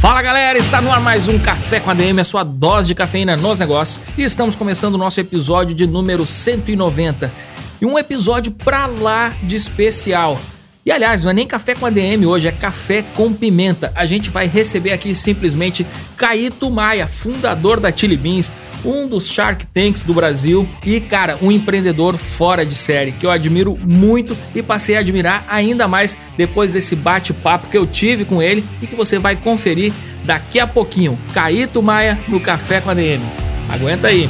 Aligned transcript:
Fala 0.00 0.22
galera, 0.22 0.58
está 0.58 0.80
no 0.80 0.92
ar 0.92 1.00
mais 1.00 1.26
um 1.26 1.38
Café 1.38 1.80
com 1.80 1.90
a 1.90 1.94
DM, 1.94 2.20
a 2.20 2.24
sua 2.24 2.44
dose 2.44 2.88
de 2.88 2.94
cafeína 2.94 3.36
nos 3.36 3.58
negócios. 3.58 4.00
E 4.16 4.22
estamos 4.22 4.54
começando 4.54 4.94
o 4.94 4.98
nosso 4.98 5.18
episódio 5.18 5.74
de 5.74 5.86
número 5.86 6.24
190. 6.24 7.32
E 7.80 7.86
um 7.86 7.98
episódio 7.98 8.52
pra 8.52 8.86
lá 8.86 9.34
de 9.42 9.56
especial. 9.56 10.38
E 10.84 10.92
aliás, 10.92 11.24
não 11.24 11.30
é 11.30 11.34
nem 11.34 11.46
café 11.46 11.74
com 11.74 11.86
ADM 11.86 12.26
hoje, 12.26 12.46
é 12.46 12.52
café 12.52 13.02
com 13.02 13.32
pimenta. 13.32 13.90
A 13.96 14.06
gente 14.06 14.30
vai 14.30 14.46
receber 14.46 14.92
aqui 14.92 15.14
simplesmente 15.14 15.84
Caíto 16.16 16.70
Maia, 16.70 17.08
fundador 17.08 17.80
da 17.80 17.90
Chili 17.90 18.16
Beans, 18.16 18.52
um 18.86 19.08
dos 19.08 19.28
Shark 19.28 19.66
Tanks 19.66 20.02
do 20.02 20.14
Brasil 20.14 20.68
e, 20.84 21.00
cara, 21.00 21.38
um 21.42 21.50
empreendedor 21.50 22.16
fora 22.16 22.64
de 22.64 22.74
série 22.74 23.12
que 23.12 23.26
eu 23.26 23.30
admiro 23.30 23.76
muito 23.76 24.36
e 24.54 24.62
passei 24.62 24.96
a 24.96 25.00
admirar 25.00 25.44
ainda 25.48 25.88
mais 25.88 26.16
depois 26.36 26.72
desse 26.72 26.94
bate-papo 26.94 27.68
que 27.68 27.76
eu 27.76 27.86
tive 27.86 28.24
com 28.24 28.40
ele 28.40 28.64
e 28.80 28.86
que 28.86 28.94
você 28.94 29.18
vai 29.18 29.36
conferir 29.36 29.92
daqui 30.24 30.60
a 30.60 30.66
pouquinho. 30.66 31.18
Caíto 31.34 31.82
Maia 31.82 32.18
no 32.28 32.40
Café 32.40 32.80
com 32.80 32.90
a 32.90 32.94
DM. 32.94 33.24
Aguenta 33.68 34.08
aí. 34.08 34.28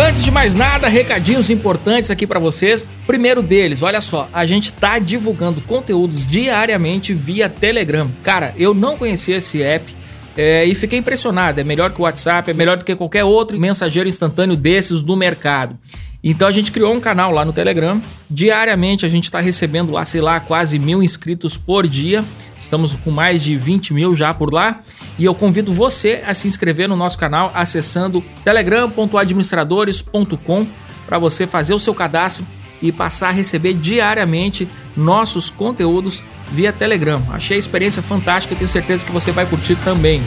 Antes 0.00 0.22
de 0.22 0.30
mais 0.30 0.54
nada, 0.54 0.86
recadinhos 0.86 1.50
importantes 1.50 2.08
aqui 2.08 2.24
para 2.24 2.38
vocês. 2.38 2.86
Primeiro 3.04 3.42
deles, 3.42 3.82
olha 3.82 4.00
só, 4.00 4.28
a 4.32 4.46
gente 4.46 4.72
tá 4.72 5.00
divulgando 5.00 5.60
conteúdos 5.60 6.24
diariamente 6.24 7.12
via 7.12 7.48
Telegram. 7.48 8.08
Cara, 8.22 8.54
eu 8.56 8.72
não 8.72 8.96
conhecia 8.96 9.38
esse 9.38 9.60
app, 9.60 9.92
é, 10.40 10.64
e 10.64 10.72
fiquei 10.72 11.00
impressionado. 11.00 11.60
É 11.60 11.64
melhor 11.64 11.90
que 11.90 12.00
o 12.00 12.04
WhatsApp, 12.04 12.48
é 12.48 12.54
melhor 12.54 12.76
do 12.76 12.84
que 12.84 12.94
qualquer 12.94 13.24
outro 13.24 13.58
mensageiro 13.58 14.08
instantâneo 14.08 14.54
desses 14.54 15.02
do 15.02 15.16
mercado. 15.16 15.76
Então 16.22 16.46
a 16.46 16.52
gente 16.52 16.70
criou 16.70 16.94
um 16.94 17.00
canal 17.00 17.32
lá 17.32 17.44
no 17.44 17.52
Telegram. 17.52 18.00
Diariamente 18.30 19.04
a 19.04 19.08
gente 19.08 19.24
está 19.24 19.40
recebendo 19.40 19.90
lá, 19.90 20.04
sei 20.04 20.20
lá, 20.20 20.38
quase 20.38 20.78
mil 20.78 21.02
inscritos 21.02 21.56
por 21.56 21.88
dia. 21.88 22.24
Estamos 22.56 22.94
com 22.94 23.10
mais 23.10 23.42
de 23.42 23.56
20 23.56 23.92
mil 23.92 24.14
já 24.14 24.32
por 24.32 24.54
lá. 24.54 24.80
E 25.18 25.24
eu 25.24 25.34
convido 25.34 25.72
você 25.72 26.22
a 26.24 26.32
se 26.34 26.46
inscrever 26.46 26.88
no 26.88 26.94
nosso 26.94 27.18
canal 27.18 27.50
acessando 27.52 28.22
telegram.administradores.com 28.44 30.68
para 31.04 31.18
você 31.18 31.48
fazer 31.48 31.74
o 31.74 31.80
seu 31.80 31.94
cadastro 31.94 32.46
e 32.80 32.92
passar 32.92 33.28
a 33.28 33.32
receber 33.32 33.74
diariamente 33.74 34.68
nossos 34.96 35.50
conteúdos 35.50 36.22
via 36.50 36.72
Telegram. 36.72 37.22
Achei 37.30 37.56
a 37.56 37.58
experiência 37.58 38.02
fantástica 38.02 38.54
e 38.54 38.56
tenho 38.56 38.68
certeza 38.68 39.04
que 39.04 39.12
você 39.12 39.32
vai 39.32 39.46
curtir 39.46 39.76
também. 39.84 40.22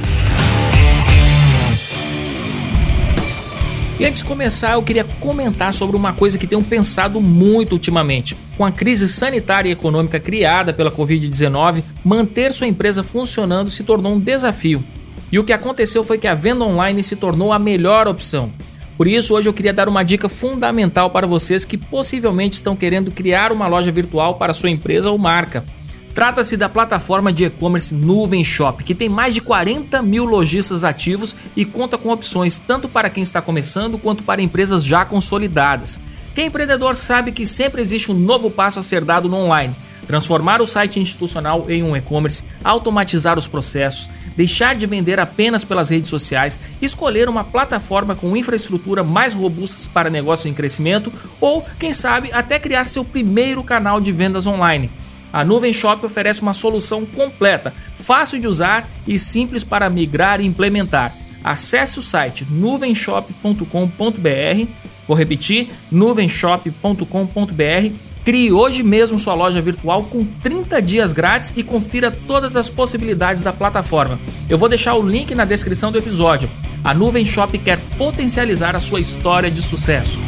E 4.02 4.06
antes 4.06 4.22
de 4.22 4.26
começar, 4.26 4.74
eu 4.74 4.82
queria 4.82 5.04
comentar 5.20 5.72
sobre 5.72 5.96
uma 5.96 6.12
coisa 6.12 6.36
que 6.36 6.48
tenho 6.48 6.64
pensado 6.64 7.22
muito 7.22 7.74
ultimamente. 7.74 8.36
Com 8.58 8.66
a 8.66 8.72
crise 8.72 9.08
sanitária 9.08 9.70
e 9.70 9.74
econômica 9.74 10.20
criada 10.20 10.74
pela 10.74 10.92
Covid-19, 10.92 11.84
manter 12.04 12.52
sua 12.52 12.66
empresa 12.66 13.04
funcionando 13.04 13.70
se 13.70 13.84
tornou 13.84 14.14
um 14.14 14.20
desafio. 14.20 14.84
E 15.32 15.38
o 15.38 15.44
que 15.44 15.54
aconteceu 15.54 16.04
foi 16.04 16.18
que 16.18 16.28
a 16.28 16.34
venda 16.34 16.66
online 16.66 17.04
se 17.04 17.16
tornou 17.16 17.54
a 17.54 17.60
melhor 17.60 18.08
opção. 18.08 18.52
Por 19.02 19.08
isso, 19.08 19.34
hoje 19.34 19.50
eu 19.50 19.54
queria 19.54 19.74
dar 19.74 19.90
uma 19.90 20.04
dica 20.04 20.30
fundamental 20.30 21.10
para 21.10 21.26
vocês 21.26 21.66
que 21.66 21.76
possivelmente 21.76 22.58
estão 22.58 22.76
querendo 22.76 23.10
criar 23.10 23.52
uma 23.52 23.66
loja 23.66 23.92
virtual 23.92 24.36
para 24.36 24.54
sua 24.54 24.70
empresa 24.70 25.10
ou 25.10 25.18
marca. 25.18 25.66
Trata-se 26.14 26.56
da 26.56 26.70
plataforma 26.70 27.34
de 27.34 27.46
e-commerce 27.46 27.96
Nuvem 27.96 28.44
Shop, 28.44 28.84
que 28.84 28.94
tem 28.94 29.10
mais 29.10 29.34
de 29.34 29.42
40 29.42 30.04
mil 30.04 30.24
lojistas 30.24 30.84
ativos 30.84 31.36
e 31.56 31.66
conta 31.66 31.98
com 31.98 32.10
opções 32.10 32.60
tanto 32.60 32.88
para 32.88 33.10
quem 33.10 33.24
está 33.24 33.42
começando 33.42 33.98
quanto 33.98 34.22
para 34.22 34.40
empresas 34.40 34.86
já 34.86 35.04
consolidadas. 35.04 36.00
Quem 36.36 36.44
é 36.44 36.48
empreendedor 36.48 36.96
sabe 36.96 37.32
que 37.32 37.44
sempre 37.44 37.82
existe 37.82 38.12
um 38.12 38.14
novo 38.14 38.52
passo 38.52 38.78
a 38.78 38.84
ser 38.84 39.04
dado 39.04 39.28
no 39.28 39.36
online. 39.38 39.76
Transformar 40.12 40.62
o 40.62 40.68
site 40.68 41.00
institucional 41.00 41.68
em 41.70 41.84
um 41.84 41.96
e-commerce, 41.96 42.44
automatizar 42.66 43.40
os 43.40 43.48
processos, 43.48 44.10
deixar 44.36 44.76
de 44.76 44.86
vender 44.86 45.22
apenas 45.22 45.64
pelas 45.64 45.90
redes 45.90 46.10
sociais, 46.10 46.60
escolher 46.82 47.30
uma 47.30 47.46
plataforma 47.46 48.14
com 48.14 48.36
infraestrutura 48.36 49.06
mais 49.06 49.34
robusta 49.34 49.90
para 49.94 50.10
negócios 50.10 50.48
em 50.48 50.54
crescimento 50.54 51.14
ou, 51.40 51.66
quem 51.80 51.94
sabe, 51.94 52.30
até 52.34 52.60
criar 52.60 52.84
seu 52.84 53.06
primeiro 53.06 53.64
canal 53.64 54.02
de 54.02 54.12
vendas 54.12 54.46
online. 54.46 54.92
A 55.32 55.46
Nuvem 55.46 55.72
Shop 55.72 56.06
oferece 56.06 56.42
uma 56.42 56.54
solução 56.54 57.06
completa, 57.06 57.74
fácil 57.96 58.38
de 58.38 58.50
usar 58.50 58.90
e 59.08 59.18
simples 59.18 59.64
para 59.64 59.90
migrar 59.90 60.42
e 60.42 60.46
implementar. 60.46 61.16
Acesse 61.42 62.00
o 62.00 62.02
site 62.02 62.46
nuvenshop.com.br. 62.52 64.68
Vou 65.08 65.16
repetir: 65.16 65.70
nuvenshop.com.br. 65.90 68.11
Crie 68.24 68.52
hoje 68.52 68.84
mesmo 68.84 69.18
sua 69.18 69.34
loja 69.34 69.60
virtual 69.62 70.04
com 70.04 70.24
30 70.24 70.80
dias 70.80 71.12
grátis 71.12 71.54
e 71.56 71.64
confira 71.64 72.12
todas 72.12 72.56
as 72.56 72.70
possibilidades 72.70 73.42
da 73.42 73.52
plataforma. 73.52 74.20
Eu 74.48 74.60
vou 74.60 74.70
deixar 74.70 74.94
o 74.94 75.02
link 75.02 75.34
na 75.34 75.44
descrição 75.44 75.92
do 75.92 75.98
episódio. 75.98 76.48
A 76.84 76.94
Nuvem 76.94 77.26
Shop 77.26 77.58
quer 77.58 77.80
potencializar 77.98 78.76
a 78.76 78.80
sua 78.80 79.00
história 79.00 79.50
de 79.50 79.62
sucesso. 79.62 80.22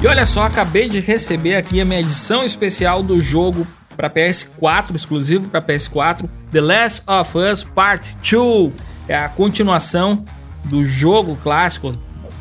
E 0.00 0.06
olha 0.06 0.24
só, 0.24 0.44
acabei 0.44 0.88
de 0.88 1.00
receber 1.00 1.56
aqui 1.56 1.80
a 1.80 1.84
minha 1.84 2.00
edição 2.00 2.44
especial 2.44 3.02
do 3.02 3.20
jogo 3.20 3.66
para 3.96 4.10
PS4, 4.10 4.94
exclusivo 4.94 5.48
para 5.48 5.62
PS4, 5.62 6.28
The 6.52 6.60
Last 6.60 7.02
of 7.08 7.36
Us 7.38 7.64
Part 7.64 8.16
2. 8.16 8.72
É 9.08 9.16
a 9.16 9.28
continuação 9.28 10.24
do 10.64 10.84
jogo 10.84 11.36
clássico. 11.42 11.92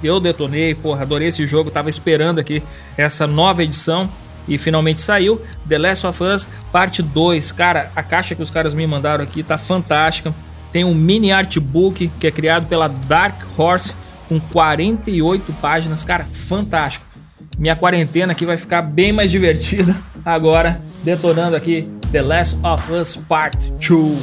Eu 0.03 0.19
detonei, 0.19 0.75
porra, 0.75 1.03
adorei 1.03 1.29
esse 1.29 1.45
jogo, 1.45 1.71
tava 1.71 1.89
esperando 1.89 2.39
aqui 2.39 2.61
essa 2.97 3.25
nova 3.25 3.63
edição 3.63 4.09
e 4.47 4.57
finalmente 4.57 5.01
saiu. 5.01 5.41
The 5.67 5.77
Last 5.77 6.07
of 6.07 6.23
Us 6.23 6.49
Parte 6.71 7.01
2. 7.01 7.51
Cara, 7.51 7.91
a 7.95 8.03
caixa 8.03 8.35
que 8.35 8.41
os 8.41 8.51
caras 8.51 8.73
me 8.73 8.85
mandaram 8.85 9.23
aqui 9.23 9.43
tá 9.43 9.57
fantástica. 9.57 10.33
Tem 10.71 10.83
um 10.83 10.93
mini 10.93 11.31
artbook 11.31 12.11
que 12.19 12.27
é 12.27 12.31
criado 12.31 12.65
pela 12.65 12.87
Dark 12.87 13.41
Horse 13.57 13.95
com 14.27 14.39
48 14.39 15.53
páginas, 15.53 16.03
cara, 16.03 16.23
fantástico 16.23 17.13
minha 17.57 17.75
quarentena 17.75 18.31
aqui 18.31 18.45
vai 18.45 18.57
ficar 18.57 18.81
bem 18.81 19.11
mais 19.11 19.31
divertida 19.31 19.95
agora, 20.25 20.81
detonando 21.03 21.55
aqui 21.55 21.87
The 22.11 22.21
Last 22.21 22.59
of 22.63 22.91
Us 22.91 23.15
Part 23.15 23.71
2. 23.73 24.19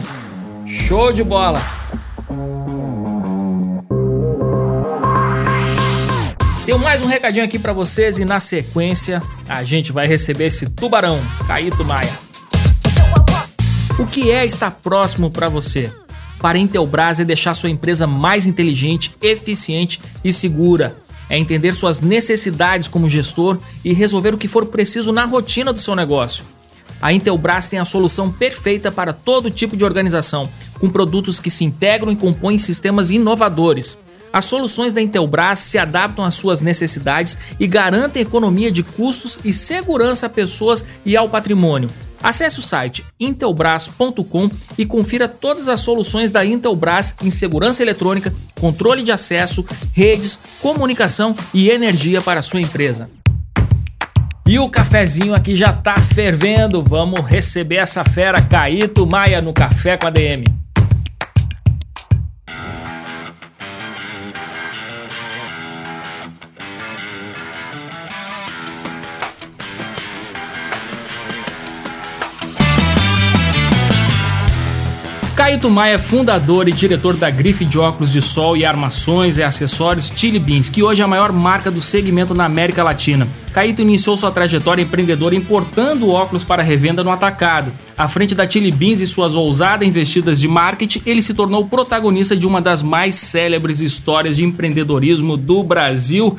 Show 0.66 1.12
de 1.12 1.24
bola! 1.24 1.60
Tenho 6.70 6.78
mais 6.78 7.02
um 7.02 7.06
recadinho 7.06 7.44
aqui 7.44 7.58
para 7.58 7.72
vocês 7.72 8.20
e 8.20 8.24
na 8.24 8.38
sequência 8.38 9.20
a 9.48 9.64
gente 9.64 9.90
vai 9.90 10.06
receber 10.06 10.44
esse 10.44 10.66
tubarão, 10.66 11.20
Caíto 11.44 11.84
Maia. 11.84 12.16
O 13.98 14.06
que 14.06 14.30
é 14.30 14.46
estar 14.46 14.70
próximo 14.70 15.32
para 15.32 15.48
você? 15.48 15.90
Para 16.38 16.58
Intelbras 16.58 17.18
é 17.18 17.24
deixar 17.24 17.54
sua 17.54 17.70
empresa 17.70 18.06
mais 18.06 18.46
inteligente, 18.46 19.16
eficiente 19.20 20.00
e 20.22 20.32
segura 20.32 20.96
é 21.28 21.36
entender 21.36 21.72
suas 21.72 22.00
necessidades 22.00 22.86
como 22.86 23.08
gestor 23.08 23.58
e 23.84 23.92
resolver 23.92 24.32
o 24.32 24.38
que 24.38 24.46
for 24.46 24.66
preciso 24.66 25.10
na 25.10 25.24
rotina 25.24 25.72
do 25.72 25.80
seu 25.80 25.96
negócio. 25.96 26.44
A 27.02 27.12
Intelbras 27.12 27.68
tem 27.68 27.80
a 27.80 27.84
solução 27.84 28.30
perfeita 28.30 28.92
para 28.92 29.12
todo 29.12 29.50
tipo 29.50 29.76
de 29.76 29.84
organização, 29.84 30.48
com 30.78 30.88
produtos 30.88 31.40
que 31.40 31.50
se 31.50 31.64
integram 31.64 32.12
e 32.12 32.16
compõem 32.16 32.58
sistemas 32.58 33.10
inovadores. 33.10 33.98
As 34.32 34.44
soluções 34.44 34.92
da 34.92 35.00
Intelbras 35.00 35.58
se 35.58 35.78
adaptam 35.78 36.24
às 36.24 36.34
suas 36.34 36.60
necessidades 36.60 37.36
e 37.58 37.66
garantem 37.66 38.22
economia 38.22 38.70
de 38.70 38.82
custos 38.82 39.38
e 39.44 39.52
segurança 39.52 40.26
a 40.26 40.30
pessoas 40.30 40.84
e 41.04 41.16
ao 41.16 41.28
patrimônio. 41.28 41.90
Acesse 42.22 42.58
o 42.58 42.62
site 42.62 43.04
intelbras.com 43.18 44.50
e 44.76 44.84
confira 44.84 45.26
todas 45.26 45.68
as 45.68 45.80
soluções 45.80 46.30
da 46.30 46.44
Intelbras 46.44 47.14
em 47.22 47.30
segurança 47.30 47.82
eletrônica, 47.82 48.32
controle 48.60 49.02
de 49.02 49.10
acesso, 49.10 49.64
redes, 49.92 50.38
comunicação 50.60 51.34
e 51.54 51.70
energia 51.70 52.20
para 52.20 52.40
a 52.40 52.42
sua 52.42 52.60
empresa. 52.60 53.10
E 54.46 54.58
o 54.58 54.68
cafezinho 54.68 55.34
aqui 55.34 55.56
já 55.56 55.72
tá 55.72 56.00
fervendo. 56.00 56.82
Vamos 56.82 57.20
receber 57.24 57.76
essa 57.76 58.04
fera 58.04 58.42
Caíto 58.42 59.06
Maia 59.06 59.40
no 59.40 59.52
Café 59.52 59.96
com 59.96 60.06
a 60.06 60.10
DM. 60.10 60.59
Caíto 75.50 75.68
Maia 75.68 75.98
fundador 75.98 76.68
e 76.68 76.72
diretor 76.72 77.16
da 77.16 77.28
grife 77.28 77.64
de 77.64 77.76
óculos 77.76 78.12
de 78.12 78.22
sol 78.22 78.56
e 78.56 78.64
armações 78.64 79.36
e 79.36 79.42
acessórios 79.42 80.12
Chili 80.14 80.38
Beans, 80.38 80.70
que 80.70 80.80
hoje 80.80 81.02
é 81.02 81.04
a 81.04 81.08
maior 81.08 81.32
marca 81.32 81.72
do 81.72 81.80
segmento 81.80 82.32
na 82.32 82.44
América 82.44 82.84
Latina. 82.84 83.26
Caíto 83.52 83.82
iniciou 83.82 84.16
sua 84.16 84.30
trajetória 84.30 84.80
empreendedora 84.80 85.34
importando 85.34 86.08
óculos 86.08 86.44
para 86.44 86.62
revenda 86.62 87.02
no 87.02 87.10
atacado. 87.10 87.72
À 87.98 88.06
frente 88.06 88.32
da 88.32 88.48
Chili 88.48 88.70
Beans 88.70 89.00
e 89.00 89.08
suas 89.08 89.34
ousadas 89.34 89.88
investidas 89.88 90.38
de 90.38 90.46
marketing, 90.46 91.02
ele 91.04 91.20
se 91.20 91.34
tornou 91.34 91.66
protagonista 91.66 92.36
de 92.36 92.46
uma 92.46 92.62
das 92.62 92.80
mais 92.80 93.16
célebres 93.16 93.80
histórias 93.80 94.36
de 94.36 94.44
empreendedorismo 94.44 95.36
do 95.36 95.64
Brasil. 95.64 96.38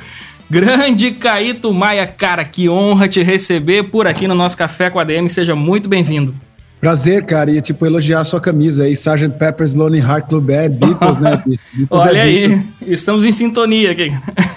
Grande 0.49 1.11
Caíto 1.11 1.73
Maia, 1.73 2.07
cara, 2.07 2.45
que 2.45 2.69
honra 2.69 3.09
te 3.09 3.21
receber 3.21 3.89
por 3.89 4.07
aqui 4.07 4.25
no 4.25 4.35
nosso 4.35 4.55
Café 4.55 4.89
com 4.89 4.99
a 4.99 5.03
DM. 5.03 5.29
Seja 5.29 5.53
muito 5.53 5.89
bem-vindo. 5.89 6.33
Prazer, 6.81 7.23
cara, 7.25 7.51
e 7.51 7.61
tipo, 7.61 7.85
elogiar 7.85 8.21
a 8.21 8.23
sua 8.23 8.41
camisa 8.41 8.85
aí, 8.85 8.93
Sgt. 8.93 9.37
Pepper's 9.37 9.75
Lonely 9.75 9.99
Heart 9.99 10.27
Club 10.27 10.49
é 10.49 10.67
Beatles, 10.67 11.19
né? 11.19 11.43
Beatles 11.45 11.87
Olha 11.91 12.17
é 12.17 12.21
aí, 12.21 12.47
Beatles. 12.47 12.65
estamos 12.87 13.23
em 13.23 13.31
sintonia 13.31 13.91
aqui. 13.91 14.11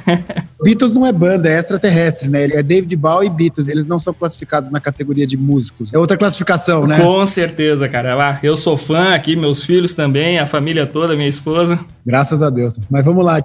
Beatles 0.64 0.94
não 0.94 1.04
é 1.04 1.12
banda, 1.12 1.50
é 1.50 1.58
extraterrestre, 1.58 2.30
né? 2.30 2.44
Ele 2.44 2.54
é 2.54 2.62
David 2.62 2.96
Bowie 2.96 3.26
e 3.26 3.30
Beatles, 3.30 3.68
eles 3.68 3.86
não 3.86 3.98
são 3.98 4.14
classificados 4.14 4.70
na 4.70 4.80
categoria 4.80 5.26
de 5.26 5.36
músicos. 5.36 5.92
É 5.92 5.98
outra 5.98 6.16
classificação, 6.16 6.86
né? 6.86 6.98
Com 6.98 7.26
certeza, 7.26 7.86
cara. 7.90 8.40
Eu 8.42 8.56
sou 8.56 8.78
fã 8.78 9.14
aqui, 9.14 9.36
meus 9.36 9.62
filhos 9.62 9.92
também, 9.92 10.38
a 10.38 10.46
família 10.46 10.86
toda, 10.86 11.14
minha 11.14 11.28
esposa. 11.28 11.78
Graças 12.06 12.42
a 12.42 12.48
Deus. 12.48 12.80
Mas 12.88 13.04
vamos 13.04 13.22
lá, 13.22 13.42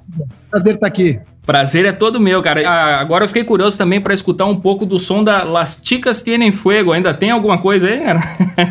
prazer 0.50 0.76
estar 0.76 0.88
aqui. 0.88 1.20
Prazer 1.50 1.84
é 1.84 1.92
todo 1.92 2.20
meu, 2.20 2.44
cara. 2.44 2.62
Ah, 2.64 3.02
agora 3.02 3.24
eu 3.24 3.28
fiquei 3.28 3.44
curioso 3.44 3.76
também 3.76 4.00
para 4.00 4.14
escutar 4.14 4.46
um 4.46 4.56
pouco 4.56 4.86
do 4.86 5.00
som 5.00 5.24
da 5.24 5.44
Las 5.44 5.82
Chicas 5.84 6.22
Tienen 6.22 6.52
Fuego. 6.52 6.92
Ainda 6.92 7.12
tem 7.12 7.32
alguma 7.32 7.58
coisa 7.58 7.88
aí, 7.88 8.00
cara? 8.02 8.20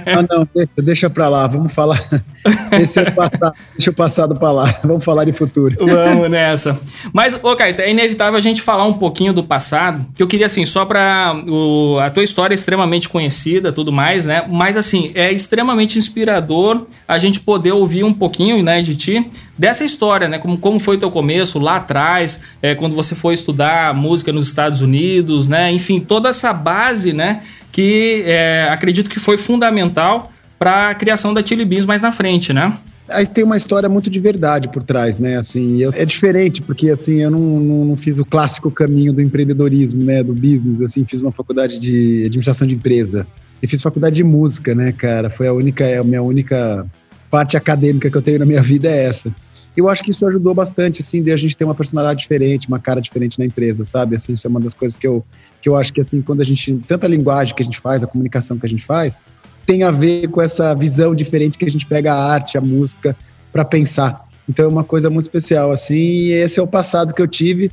Ah, 0.07 0.23
não, 0.31 0.49
deixa, 0.55 0.71
deixa 0.77 1.11
pra 1.11 1.29
lá. 1.29 1.45
Vamos 1.49 1.73
falar. 1.73 2.01
Esse 2.71 3.01
é 3.01 3.03
o 3.03 3.13
passado, 3.13 3.55
deixa 3.73 3.91
o 3.91 3.95
passado 3.95 4.37
pra 4.37 4.53
lá. 4.53 4.73
Vamos 4.85 5.05
falar 5.05 5.25
de 5.25 5.33
futuro. 5.33 5.75
Vamos 5.81 6.31
nessa. 6.31 6.79
Mas, 7.13 7.37
ô, 7.43 7.57
Caio, 7.57 7.75
é 7.79 7.91
inevitável 7.91 8.39
a 8.39 8.41
gente 8.41 8.63
falar 8.63 8.85
um 8.85 8.95
pouquinho 8.95 9.33
do 9.33 9.43
passado. 9.43 10.07
Que 10.15 10.23
eu 10.23 10.29
queria, 10.29 10.47
assim, 10.47 10.65
só 10.65 10.85
pra. 10.85 11.35
O, 11.49 11.99
a 11.99 12.11
tua 12.11 12.23
história 12.23 12.55
é 12.55 12.57
extremamente 12.57 13.09
conhecida, 13.09 13.73
tudo 13.73 13.91
mais, 13.91 14.25
né? 14.25 14.47
Mas, 14.49 14.77
assim, 14.77 15.11
é 15.17 15.33
extremamente 15.33 15.99
inspirador 15.99 16.87
a 17.09 17.19
gente 17.19 17.41
poder 17.41 17.73
ouvir 17.73 18.05
um 18.05 18.15
pouquinho, 18.15 18.63
né, 18.63 18.83
de 18.83 18.95
ti 18.95 19.29
dessa 19.59 19.85
história, 19.85 20.29
né? 20.29 20.39
Como, 20.39 20.57
como 20.57 20.79
foi 20.79 20.97
o 20.97 20.99
teu 20.99 21.11
começo 21.11 21.59
lá 21.59 21.77
atrás, 21.77 22.43
é, 22.63 22.75
quando 22.75 22.95
você 22.95 23.15
foi 23.15 23.35
estudar 23.35 23.93
música 23.93 24.33
nos 24.33 24.47
Estados 24.47 24.81
Unidos, 24.81 25.49
né? 25.49 25.73
Enfim, 25.73 25.99
toda 26.01 26.29
essa 26.29 26.53
base, 26.53 27.13
né? 27.13 27.43
Que 27.73 28.23
é, 28.25 28.69
acredito 28.71 29.11
que 29.11 29.19
foi 29.19 29.37
fundamental 29.37 30.31
para 30.59 30.91
a 30.91 30.95
criação 30.95 31.35
da 31.35 31.45
Chili 31.45 31.65
Beans 31.65 31.85
mais 31.85 32.01
na 32.01 32.13
frente, 32.13 32.53
né? 32.53 32.73
Aí 33.09 33.27
tem 33.27 33.43
uma 33.43 33.57
história 33.57 33.89
muito 33.89 34.11
de 34.11 34.21
verdade 34.21 34.69
por 34.69 34.83
trás, 34.83 35.19
né? 35.19 35.37
Assim, 35.39 35.79
eu, 35.79 35.91
é 35.95 36.05
diferente 36.05 36.61
porque 36.61 36.91
assim 36.91 37.23
eu 37.23 37.31
não, 37.31 37.41
não, 37.41 37.85
não, 37.87 37.97
fiz 37.97 38.19
o 38.19 38.25
clássico 38.25 38.71
caminho 38.71 39.13
do 39.13 39.23
empreendedorismo, 39.23 40.05
né? 40.05 40.23
Do 40.23 40.35
business, 40.35 40.83
assim, 40.83 41.05
fiz 41.05 41.21
uma 41.21 41.33
faculdade 41.33 41.79
de 41.79 42.25
administração 42.27 42.67
de 42.67 42.75
empresa 42.75 43.27
e 43.63 43.67
fiz 43.67 43.81
faculdade 43.83 44.15
de 44.15 44.25
música, 44.25 44.75
né, 44.75 44.93
cara? 44.93 45.31
Foi 45.31 45.49
a 45.49 45.53
única, 45.53 45.85
é 45.85 45.99
a 45.99 46.05
minha 46.05 46.23
única 46.23 46.87
parte 47.31 47.57
acadêmica 47.57 48.11
que 48.11 48.17
eu 48.17 48.23
tenho 48.23 48.41
na 48.41 48.45
minha 48.45 48.63
vida 48.63 48.89
é 48.89 49.05
essa 49.05 49.33
eu 49.76 49.88
acho 49.88 50.03
que 50.03 50.11
isso 50.11 50.26
ajudou 50.26 50.55
bastante, 50.55 51.00
assim, 51.00 51.23
de 51.23 51.31
a 51.31 51.37
gente 51.37 51.56
ter 51.56 51.65
uma 51.65 51.75
personalidade 51.75 52.20
diferente, 52.20 52.69
uma 52.69 52.79
cara 52.79 53.00
diferente 53.00 53.38
na 53.38 53.44
empresa, 53.44 53.85
sabe? 53.85 54.17
Assim, 54.17 54.32
isso 54.32 54.47
é 54.47 54.50
uma 54.50 54.61
das 54.61 54.75
coisas 54.75 54.97
que 54.97 55.06
eu, 55.06 55.25
que 55.62 55.69
eu 55.69 55.76
acho 55.76 55.93
que, 55.93 56.00
assim, 56.00 56.20
quando 56.20 56.41
a 56.41 56.44
gente, 56.44 56.75
tanta 56.87 57.06
linguagem 57.06 57.55
que 57.55 57.62
a 57.62 57.65
gente 57.65 57.81
faz, 57.81 58.03
a 58.03 58.06
comunicação 58.06 58.59
que 58.59 58.67
a 58.67 58.69
gente 58.69 58.85
faz, 58.85 59.19
tem 59.67 59.82
a 59.82 59.91
ver 59.91 60.29
com 60.29 60.41
essa 60.41 60.75
visão 60.75 61.15
diferente 61.15 61.59
que 61.59 61.65
a 61.65 61.70
gente 61.70 61.87
pega 61.87 62.12
a 62.12 62.32
arte, 62.32 62.56
a 62.56 62.61
música, 62.61 63.17
para 63.53 63.65
pensar. 63.65 64.26
Então 64.49 64.65
é 64.65 64.69
uma 64.69 64.85
coisa 64.85 65.11
muito 65.11 65.25
especial, 65.25 65.71
assim, 65.71 65.94
e 65.94 66.32
esse 66.32 66.59
é 66.59 66.62
o 66.62 66.67
passado 66.67 67.12
que 67.12 67.21
eu 67.21 67.29
tive 67.29 67.71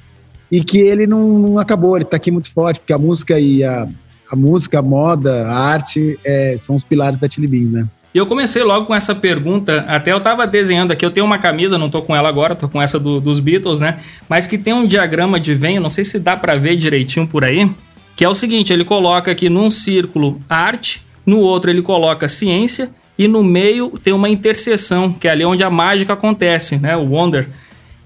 e 0.51 0.63
que 0.63 0.79
ele 0.79 1.07
não, 1.07 1.39
não 1.39 1.57
acabou, 1.57 1.95
ele 1.95 2.03
está 2.03 2.17
aqui 2.17 2.31
muito 2.31 2.51
forte, 2.51 2.79
porque 2.79 2.93
a 2.93 2.97
música 2.97 3.39
e 3.39 3.63
a, 3.63 3.87
a 4.29 4.35
música, 4.35 4.79
a 4.79 4.81
moda, 4.81 5.47
a 5.47 5.57
arte 5.57 6.19
é, 6.23 6.57
são 6.59 6.75
os 6.75 6.83
pilares 6.83 7.17
da 7.17 7.29
Chili 7.29 7.47
Beans, 7.47 7.71
né? 7.71 7.87
E 8.15 8.17
eu 8.17 8.25
comecei 8.25 8.63
logo 8.63 8.85
com 8.85 8.95
essa 8.95 9.13
pergunta, 9.13 9.83
até 9.89 10.13
eu 10.13 10.21
tava 10.21 10.47
desenhando 10.47 10.91
aqui, 10.91 11.05
eu 11.05 11.11
tenho 11.11 11.25
uma 11.25 11.37
camisa, 11.37 11.77
não 11.77 11.89
tô 11.89 12.01
com 12.01 12.15
ela 12.15 12.29
agora, 12.29 12.55
tô 12.55 12.69
com 12.69 12.81
essa 12.81 12.97
do, 12.97 13.19
dos 13.19 13.41
Beatles, 13.41 13.81
né? 13.81 13.97
Mas 14.29 14.47
que 14.47 14.57
tem 14.57 14.73
um 14.73 14.87
diagrama 14.87 15.37
de 15.37 15.53
Venn, 15.53 15.81
não 15.81 15.89
sei 15.89 16.05
se 16.05 16.17
dá 16.17 16.37
para 16.37 16.55
ver 16.55 16.77
direitinho 16.77 17.27
por 17.27 17.43
aí, 17.43 17.69
que 18.15 18.23
é 18.23 18.29
o 18.29 18.33
seguinte, 18.33 18.71
ele 18.71 18.85
coloca 18.85 19.31
aqui 19.31 19.49
num 19.49 19.69
círculo 19.69 20.41
arte, 20.49 21.05
no 21.25 21.39
outro 21.39 21.69
ele 21.69 21.81
coloca 21.81 22.25
ciência 22.29 22.89
e 23.19 23.27
no 23.27 23.43
meio 23.43 23.89
tem 24.01 24.13
uma 24.13 24.29
interseção, 24.29 25.11
que 25.11 25.27
é 25.27 25.31
ali 25.31 25.43
onde 25.43 25.65
a 25.65 25.69
mágica 25.69 26.13
acontece, 26.13 26.77
né? 26.77 26.95
O 26.95 27.03
wonder. 27.03 27.49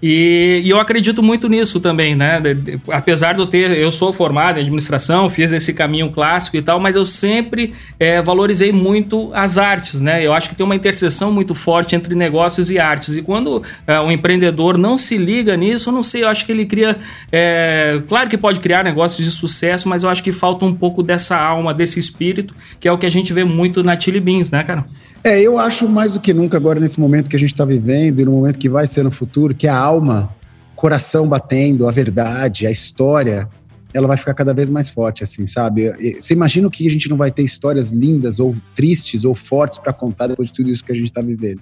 E, 0.02 0.62
e, 0.64 0.70
eu 0.70 0.80
acredito 0.80 1.22
muito 1.22 1.50
nisso 1.50 1.80
também, 1.80 2.16
né? 2.16 2.40
De, 2.40 2.54
de, 2.54 2.80
apesar 2.90 3.34
de 3.34 3.40
eu 3.40 3.46
ter, 3.46 3.72
eu 3.78 3.92
sou 3.92 4.14
formado 4.14 4.58
em 4.58 4.62
administração, 4.62 5.30
fiz 5.30 5.52
esse 5.52 5.74
caminho 5.74 6.10
clássico 6.10 6.56
e 6.56 6.62
tal, 6.62 6.80
mas 6.80 6.96
eu 6.96 7.04
sempre 7.04 7.74
é, 8.00 8.22
valorizei 8.22 8.72
muito 8.72 9.30
as 9.34 9.58
artes, 9.58 10.02
né? 10.02 10.26
Eu 10.26 10.32
acho 10.32 10.50
que 10.50 10.56
tem 10.56 10.66
uma 10.66 10.76
interseção 10.76 11.34
muito 11.34 11.54
forte 11.54 11.96
entre 11.96 12.16
negócios 12.16 12.72
e 12.72 12.80
artes. 12.80 13.18
E 13.18 13.22
quando 13.22 13.62
é, 13.86 14.00
um 14.00 14.10
empreendedor 14.10 14.78
não 14.78 14.98
se 14.98 15.18
liga 15.18 15.58
nisso, 15.58 15.90
eu 15.90 15.94
não 15.94 16.04
sei, 16.04 16.24
eu 16.24 16.30
acho 16.30 16.46
que 16.46 16.52
ele 16.54 16.66
cria. 16.66 16.98
É, 17.30 18.02
claro 18.08 18.30
que 18.30 18.38
pode 18.38 18.62
criar 18.62 18.86
negócios 18.86 19.26
de 19.26 19.32
sucesso, 19.32 19.90
mas 19.90 20.04
eu 20.04 20.10
acho 20.10 20.24
que 20.24 20.32
falta 20.32 20.64
um 20.64 20.74
pouco 20.74 21.04
dessa 21.04 21.38
alma, 21.38 21.74
desse 21.74 22.00
espírito, 22.00 22.56
que 22.80 22.88
é 22.88 22.92
o 22.92 22.98
que 22.98 23.06
a 23.06 23.12
gente 23.12 23.34
vê 23.34 23.44
muito 23.44 23.84
na 23.84 24.00
Chili 24.00 24.22
Beans, 24.22 24.50
né, 24.50 24.64
cara? 24.64 24.86
É, 25.24 25.42
eu 25.42 25.58
acho 25.58 25.88
mais 25.88 26.14
do 26.14 26.20
que 26.20 26.34
nunca 26.34 26.56
agora 26.56 26.80
nesse 26.80 27.00
momento 27.00 27.30
que 27.30 27.36
a 27.36 27.40
gente 27.40 27.54
está 27.54 27.66
vivendo 27.66 28.20
e 28.20 28.26
no 28.26 28.32
momento 28.32 28.58
que 28.58 28.70
vai 28.70 28.88
ser 28.88 29.04
no 29.04 29.12
futuro, 29.12 29.54
que 29.54 29.68
a 29.68 29.76
alma, 29.76 30.34
coração 30.76 31.28
batendo, 31.28 31.88
a 31.88 31.92
verdade, 31.92 32.66
a 32.66 32.72
história, 32.72 33.50
ela 33.94 34.08
vai 34.08 34.16
ficar 34.16 34.34
cada 34.34 34.54
vez 34.54 34.70
mais 34.70 34.90
forte, 34.90 35.24
assim, 35.24 35.46
sabe? 35.46 35.92
Você 36.20 36.34
imagina 36.34 36.70
que 36.70 36.88
a 36.88 36.92
gente 36.92 37.10
não 37.10 37.18
vai 37.18 37.32
ter 37.32 37.44
histórias 37.44 37.92
lindas 37.92 38.40
ou 38.40 38.56
tristes 38.76 39.26
ou 39.26 39.34
fortes 39.34 39.78
para 39.80 39.92
contar 39.92 40.28
depois 40.28 40.50
de 40.50 40.56
tudo 40.56 40.70
isso 40.70 40.86
que 40.86 40.92
a 40.92 40.96
gente 40.96 41.08
está 41.08 41.22
vivendo. 41.22 41.62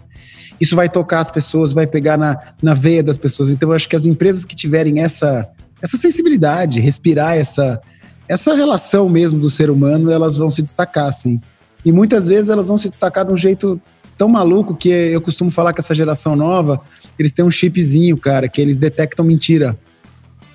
Isso 0.59 0.75
vai 0.75 0.89
tocar 0.89 1.19
as 1.19 1.31
pessoas, 1.31 1.74
vai 1.74 1.88
pegar 1.88 2.18
na, 2.18 2.38
na 2.62 2.74
veia 2.74 3.01
das 3.01 3.18
pessoas. 3.18 3.50
Então, 3.50 3.69
eu 3.69 3.75
acho 3.75 3.88
que 3.88 3.95
as 3.95 4.06
empresas 4.06 4.45
que 4.45 4.56
tiverem 4.56 5.00
essa, 5.00 5.48
essa 5.81 5.98
sensibilidade, 5.98 6.80
respirar 6.80 7.36
essa, 7.36 7.81
essa 8.27 8.54
relação 8.54 9.07
mesmo 9.07 9.40
do 9.40 9.49
ser 9.49 9.69
humano, 9.69 10.11
elas 10.11 10.35
vão 10.35 10.49
se 10.49 10.61
destacar, 10.61 11.07
assim. 11.07 11.40
E 11.87 11.91
muitas 11.94 12.27
vezes 12.27 12.49
elas 12.49 12.67
vão 12.67 12.75
se 12.75 12.89
destacar 12.89 13.23
de 13.23 13.31
um 13.31 13.37
jeito 13.37 13.79
tão 14.17 14.27
maluco 14.27 14.75
que 14.75 14.89
eu 14.89 15.21
costumo 15.21 15.49
falar 15.49 15.71
que 15.71 15.79
essa 15.79 15.95
geração 15.95 16.35
nova, 16.35 16.81
eles 17.17 17.31
têm 17.31 17.45
um 17.45 17.49
chipzinho, 17.49 18.17
cara, 18.17 18.49
que 18.49 18.59
eles 18.59 18.77
detectam 18.77 19.23
mentira. 19.23 19.79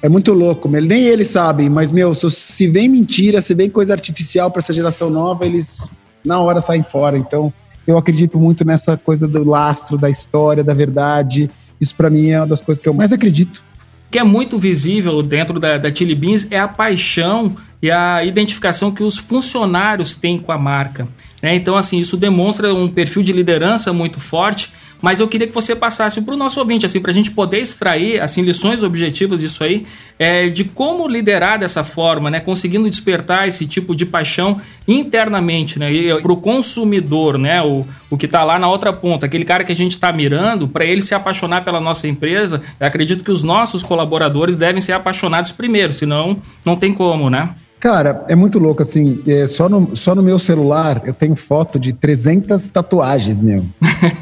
É 0.02 0.10
muito 0.10 0.34
louco, 0.34 0.68
nem 0.68 1.04
eles 1.04 1.28
sabem, 1.28 1.70
mas, 1.70 1.90
meu, 1.90 2.12
se 2.12 2.68
vem 2.68 2.86
mentira, 2.86 3.40
se 3.40 3.54
vem 3.54 3.70
coisa 3.70 3.94
artificial 3.94 4.50
para 4.50 4.60
essa 4.60 4.74
geração 4.74 5.08
nova, 5.08 5.46
eles 5.46 5.88
na 6.22 6.38
hora 6.38 6.60
saem 6.60 6.82
fora. 6.82 7.16
Então, 7.16 7.50
eu 7.86 7.96
acredito 7.96 8.38
muito 8.38 8.62
nessa 8.62 8.98
coisa 8.98 9.26
do 9.26 9.42
lastro, 9.42 9.96
da 9.96 10.10
história, 10.10 10.62
da 10.62 10.74
verdade. 10.74 11.48
Isso, 11.80 11.96
para 11.96 12.10
mim, 12.10 12.28
é 12.28 12.40
uma 12.40 12.48
das 12.48 12.60
coisas 12.60 12.78
que 12.78 12.90
eu 12.90 12.92
mais 12.92 13.10
acredito 13.10 13.64
que 14.10 14.18
é 14.18 14.22
muito 14.22 14.58
visível 14.58 15.22
dentro 15.22 15.58
da, 15.58 15.78
da 15.78 15.92
Chili 15.92 16.14
Beans 16.14 16.52
é 16.52 16.58
a 16.58 16.68
paixão 16.68 17.56
e 17.82 17.90
a 17.90 18.24
identificação 18.24 18.92
que 18.92 19.02
os 19.02 19.18
funcionários 19.18 20.14
têm 20.14 20.38
com 20.38 20.52
a 20.52 20.58
marca. 20.58 21.08
Né? 21.42 21.56
Então, 21.56 21.76
assim, 21.76 21.98
isso 21.98 22.16
demonstra 22.16 22.72
um 22.72 22.88
perfil 22.88 23.22
de 23.22 23.32
liderança 23.32 23.92
muito 23.92 24.20
forte 24.20 24.72
mas 25.02 25.18
eu 25.18 25.26
queria 25.26 25.48
que 25.48 25.52
você 25.52 25.74
passasse 25.74 26.22
para 26.22 26.32
o 26.32 26.36
nosso 26.36 26.60
ouvinte, 26.60 26.86
assim, 26.86 27.00
para 27.00 27.10
a 27.10 27.14
gente 27.14 27.32
poder 27.32 27.58
extrair 27.58 28.22
assim, 28.22 28.40
lições 28.40 28.84
objetivas 28.84 29.40
disso 29.40 29.64
aí, 29.64 29.84
é, 30.16 30.48
de 30.48 30.62
como 30.62 31.08
liderar 31.08 31.58
dessa 31.58 31.82
forma, 31.82 32.30
né? 32.30 32.38
Conseguindo 32.38 32.88
despertar 32.88 33.48
esse 33.48 33.66
tipo 33.66 33.96
de 33.96 34.06
paixão 34.06 34.60
internamente, 34.86 35.76
né? 35.76 35.90
Para 36.22 36.32
o 36.32 36.36
consumidor, 36.36 37.36
né? 37.36 37.60
O, 37.60 37.84
o 38.08 38.16
que 38.16 38.26
está 38.26 38.44
lá 38.44 38.60
na 38.60 38.70
outra 38.70 38.92
ponta, 38.92 39.26
aquele 39.26 39.44
cara 39.44 39.64
que 39.64 39.72
a 39.72 39.76
gente 39.76 39.92
está 39.92 40.12
mirando, 40.12 40.68
para 40.68 40.84
ele 40.84 41.02
se 41.02 41.16
apaixonar 41.16 41.64
pela 41.64 41.80
nossa 41.80 42.06
empresa, 42.06 42.62
acredito 42.78 43.24
que 43.24 43.32
os 43.32 43.42
nossos 43.42 43.82
colaboradores 43.82 44.56
devem 44.56 44.80
ser 44.80 44.92
apaixonados 44.92 45.50
primeiro, 45.50 45.92
senão 45.92 46.38
não 46.64 46.76
tem 46.76 46.94
como, 46.94 47.28
né? 47.28 47.50
Cara, 47.82 48.24
é 48.28 48.36
muito 48.36 48.60
louco, 48.60 48.80
assim, 48.80 49.20
é, 49.26 49.44
só, 49.48 49.68
no, 49.68 49.96
só 49.96 50.14
no 50.14 50.22
meu 50.22 50.38
celular 50.38 51.02
eu 51.04 51.12
tenho 51.12 51.34
foto 51.34 51.80
de 51.80 51.92
300 51.92 52.68
tatuagens, 52.68 53.40
meu. 53.40 53.66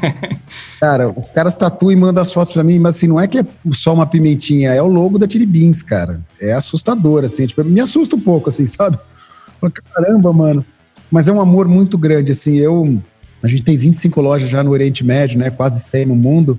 cara, 0.81 1.13
os 1.15 1.29
caras 1.29 1.55
tatuam 1.55 1.91
e 1.91 1.95
mandam 1.95 2.23
as 2.23 2.33
fotos 2.33 2.55
pra 2.55 2.63
mim, 2.63 2.79
mas 2.79 2.95
assim, 2.95 3.05
não 3.05 3.19
é 3.19 3.27
que 3.27 3.37
é 3.37 3.45
só 3.71 3.93
uma 3.93 4.07
pimentinha, 4.07 4.71
é 4.71 4.81
o 4.81 4.87
logo 4.87 5.19
da 5.19 5.29
Chili 5.29 5.45
Beans, 5.45 5.83
cara. 5.83 6.21
É 6.41 6.53
assustador, 6.53 7.23
assim, 7.23 7.45
tipo, 7.45 7.63
me 7.63 7.79
assusta 7.79 8.15
um 8.15 8.19
pouco, 8.19 8.49
assim, 8.49 8.65
sabe? 8.65 8.97
Caramba, 9.93 10.33
mano. 10.33 10.65
Mas 11.11 11.27
é 11.27 11.31
um 11.31 11.39
amor 11.39 11.67
muito 11.67 11.99
grande, 11.99 12.31
assim, 12.31 12.55
eu... 12.55 12.99
A 13.43 13.47
gente 13.47 13.61
tem 13.61 13.77
25 13.77 14.19
lojas 14.21 14.49
já 14.49 14.63
no 14.63 14.71
Oriente 14.71 15.05
Médio, 15.05 15.37
né, 15.37 15.51
quase 15.51 15.79
100 15.81 16.07
no 16.07 16.15
mundo. 16.15 16.57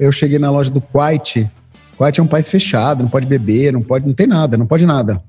Eu 0.00 0.10
cheguei 0.10 0.40
na 0.40 0.50
loja 0.50 0.72
do 0.72 0.80
Kuwait. 0.80 1.48
Kuwait 1.96 2.18
é 2.18 2.22
um 2.24 2.26
país 2.26 2.48
fechado, 2.48 3.04
não 3.04 3.10
pode 3.10 3.28
beber, 3.28 3.72
não 3.72 3.82
pode, 3.82 4.04
não 4.04 4.14
tem 4.14 4.26
nada, 4.26 4.56
não 4.56 4.66
pode 4.66 4.84
nada. 4.84 5.22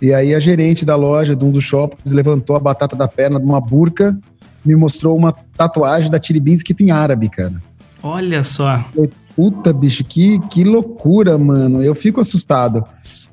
E 0.00 0.12
aí 0.12 0.34
a 0.34 0.40
gerente 0.40 0.84
da 0.84 0.96
loja, 0.96 1.34
de 1.34 1.44
um 1.44 1.50
dos 1.50 1.64
shoppings, 1.64 2.12
levantou 2.12 2.56
a 2.56 2.60
batata 2.60 2.94
da 2.94 3.08
perna 3.08 3.38
de 3.38 3.46
uma 3.46 3.60
burca 3.60 4.16
me 4.66 4.74
mostrou 4.74 5.16
uma 5.16 5.32
tatuagem 5.56 6.10
da 6.10 6.20
Chili 6.20 6.40
Beans 6.40 6.62
que 6.62 6.74
em 6.82 6.90
árabe, 6.90 7.28
cara. 7.28 7.54
Olha 8.02 8.42
só. 8.42 8.84
Puta, 9.34 9.72
bicho, 9.72 10.04
que, 10.04 10.38
que 10.48 10.64
loucura, 10.64 11.38
mano. 11.38 11.82
Eu 11.82 11.94
fico 11.94 12.20
assustado. 12.20 12.84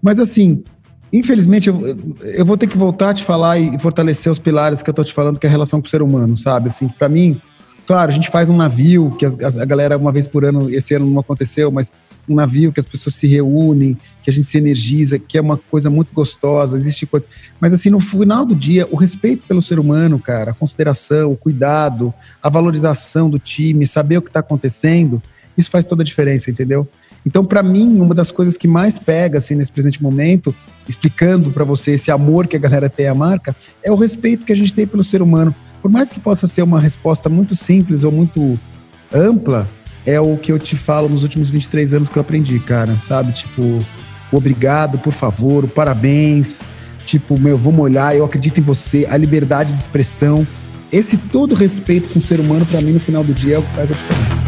Mas 0.02 0.20
assim, 0.20 0.64
infelizmente, 1.12 1.70
eu, 1.70 1.98
eu 2.22 2.46
vou 2.46 2.58
ter 2.58 2.68
que 2.68 2.78
voltar 2.78 3.10
a 3.10 3.14
te 3.14 3.24
falar 3.24 3.58
e 3.58 3.80
fortalecer 3.80 4.32
os 4.32 4.40
pilares 4.40 4.84
que 4.84 4.90
eu 4.90 4.94
tô 4.94 5.04
te 5.04 5.14
falando, 5.14 5.40
que 5.40 5.48
é 5.48 5.50
a 5.50 5.52
relação 5.52 5.82
com 5.82 5.88
o 5.88 5.90
ser 5.90 6.02
humano, 6.02 6.38
sabe? 6.38 6.68
Assim, 6.68 6.88
para 6.88 7.10
mim, 7.10 7.42
claro, 7.88 8.12
a 8.12 8.14
gente 8.14 8.30
faz 8.30 8.50
um 8.50 8.58
navio, 8.58 9.16
que 9.18 9.26
a, 9.26 9.32
a, 9.62 9.66
galera 9.66 9.98
uma 9.98 10.12
vez 10.12 10.28
por 10.28 10.46
ano, 10.46 10.70
esse 10.70 10.94
ano 10.94 11.10
não 11.10 11.20
aconteceu, 11.20 11.72
mas 11.72 11.94
um 12.28 12.36
navio 12.36 12.72
que 12.72 12.80
as 12.80 12.86
pessoas 12.86 13.16
se 13.16 13.28
reúnem, 13.28 13.98
que 14.24 14.30
a 14.30 14.34
gente 14.34 14.46
se 14.46 14.58
energiza, 14.58 15.20
que 15.20 15.38
é 15.38 15.42
uma 15.42 15.58
coisa 15.58 15.90
muito 15.90 16.14
gostosa, 16.14 16.78
existe 16.78 17.06
coisa. 17.06 17.26
Mas 17.60 17.74
assim, 17.74 17.90
no 17.90 18.00
final 18.00 18.46
do 18.46 18.56
dia, 18.56 18.88
o 18.92 18.96
respeito 18.96 19.44
pelo 19.48 19.62
ser 19.62 19.80
humano, 19.80 20.20
cara, 20.20 20.52
a 20.52 20.54
consideração, 20.54 21.32
o 21.32 21.38
cuidado, 21.38 22.14
a 22.42 22.50
valorização 22.50 23.30
do 23.30 23.40
time, 23.40 23.86
saber 23.86 24.18
o 24.18 24.22
que 24.22 24.30
está 24.30 24.40
acontecendo, 24.40 25.22
isso 25.58 25.70
faz 25.70 25.86
toda 25.86 26.02
a 26.02 26.06
diferença, 26.06 26.50
entendeu? 26.50 26.88
Então, 27.26 27.46
para 27.46 27.64
mim, 27.64 28.00
uma 28.00 28.14
das 28.14 28.32
coisas 28.32 28.58
que 28.58 28.68
mais 28.68 29.00
pega 29.00 29.38
assim 29.38 29.56
nesse 29.56 29.72
presente 29.72 30.04
momento, 30.04 30.54
explicando 30.88 31.52
para 31.52 31.64
você 31.64 31.92
esse 31.92 32.12
amor 32.12 32.48
que 32.48 32.56
a 32.58 32.60
galera 32.60 32.90
tem 32.90 33.08
à 33.08 33.16
marca, 33.16 33.56
é 33.82 33.92
o 33.92 33.96
respeito 33.96 34.46
que 34.46 34.52
a 34.52 34.56
gente 34.56 34.74
tem 34.74 34.86
pelo 34.86 35.04
ser 35.04 35.22
humano. 35.22 35.56
Por 35.82 35.90
mais 35.90 36.12
que 36.12 36.20
possa 36.20 36.48
ser 36.48 36.64
uma 36.64 36.80
resposta 36.80 37.30
muito 37.30 37.56
simples 37.56 38.04
ou 38.04 38.12
muito 38.12 38.60
ampla, 39.14 39.70
é 40.06 40.20
o 40.20 40.38
que 40.38 40.52
eu 40.52 40.60
te 40.60 40.76
falo 40.76 41.08
nos 41.08 41.24
últimos 41.24 41.50
23 41.50 41.94
anos 41.94 42.10
que 42.10 42.18
eu 42.18 42.22
aprendi, 42.22 42.60
cara, 42.60 43.00
sabe? 43.00 43.32
Tipo, 43.32 43.80
obrigado, 44.32 44.98
por 44.98 45.14
favor, 45.14 45.68
parabéns, 45.68 46.64
tipo, 47.06 47.40
meu, 47.40 47.58
vamos 47.58 47.80
olhar, 47.80 48.16
eu 48.16 48.26
acredito 48.26 48.60
em 48.60 48.64
você, 48.64 49.08
a 49.10 49.18
liberdade 49.18 49.74
de 49.74 49.80
expressão. 49.80 50.46
Esse 50.92 51.18
todo 51.18 51.56
respeito 51.56 52.10
com 52.10 52.20
o 52.20 52.22
ser 52.22 52.40
humano, 52.40 52.66
para 52.66 52.82
mim, 52.82 52.92
no 52.92 53.00
final 53.00 53.24
do 53.24 53.34
dia, 53.34 53.56
é 53.56 53.60
o 53.60 53.64
que 53.64 53.76
faz 53.76 53.92
a 53.92 53.94
diferença. 53.94 54.44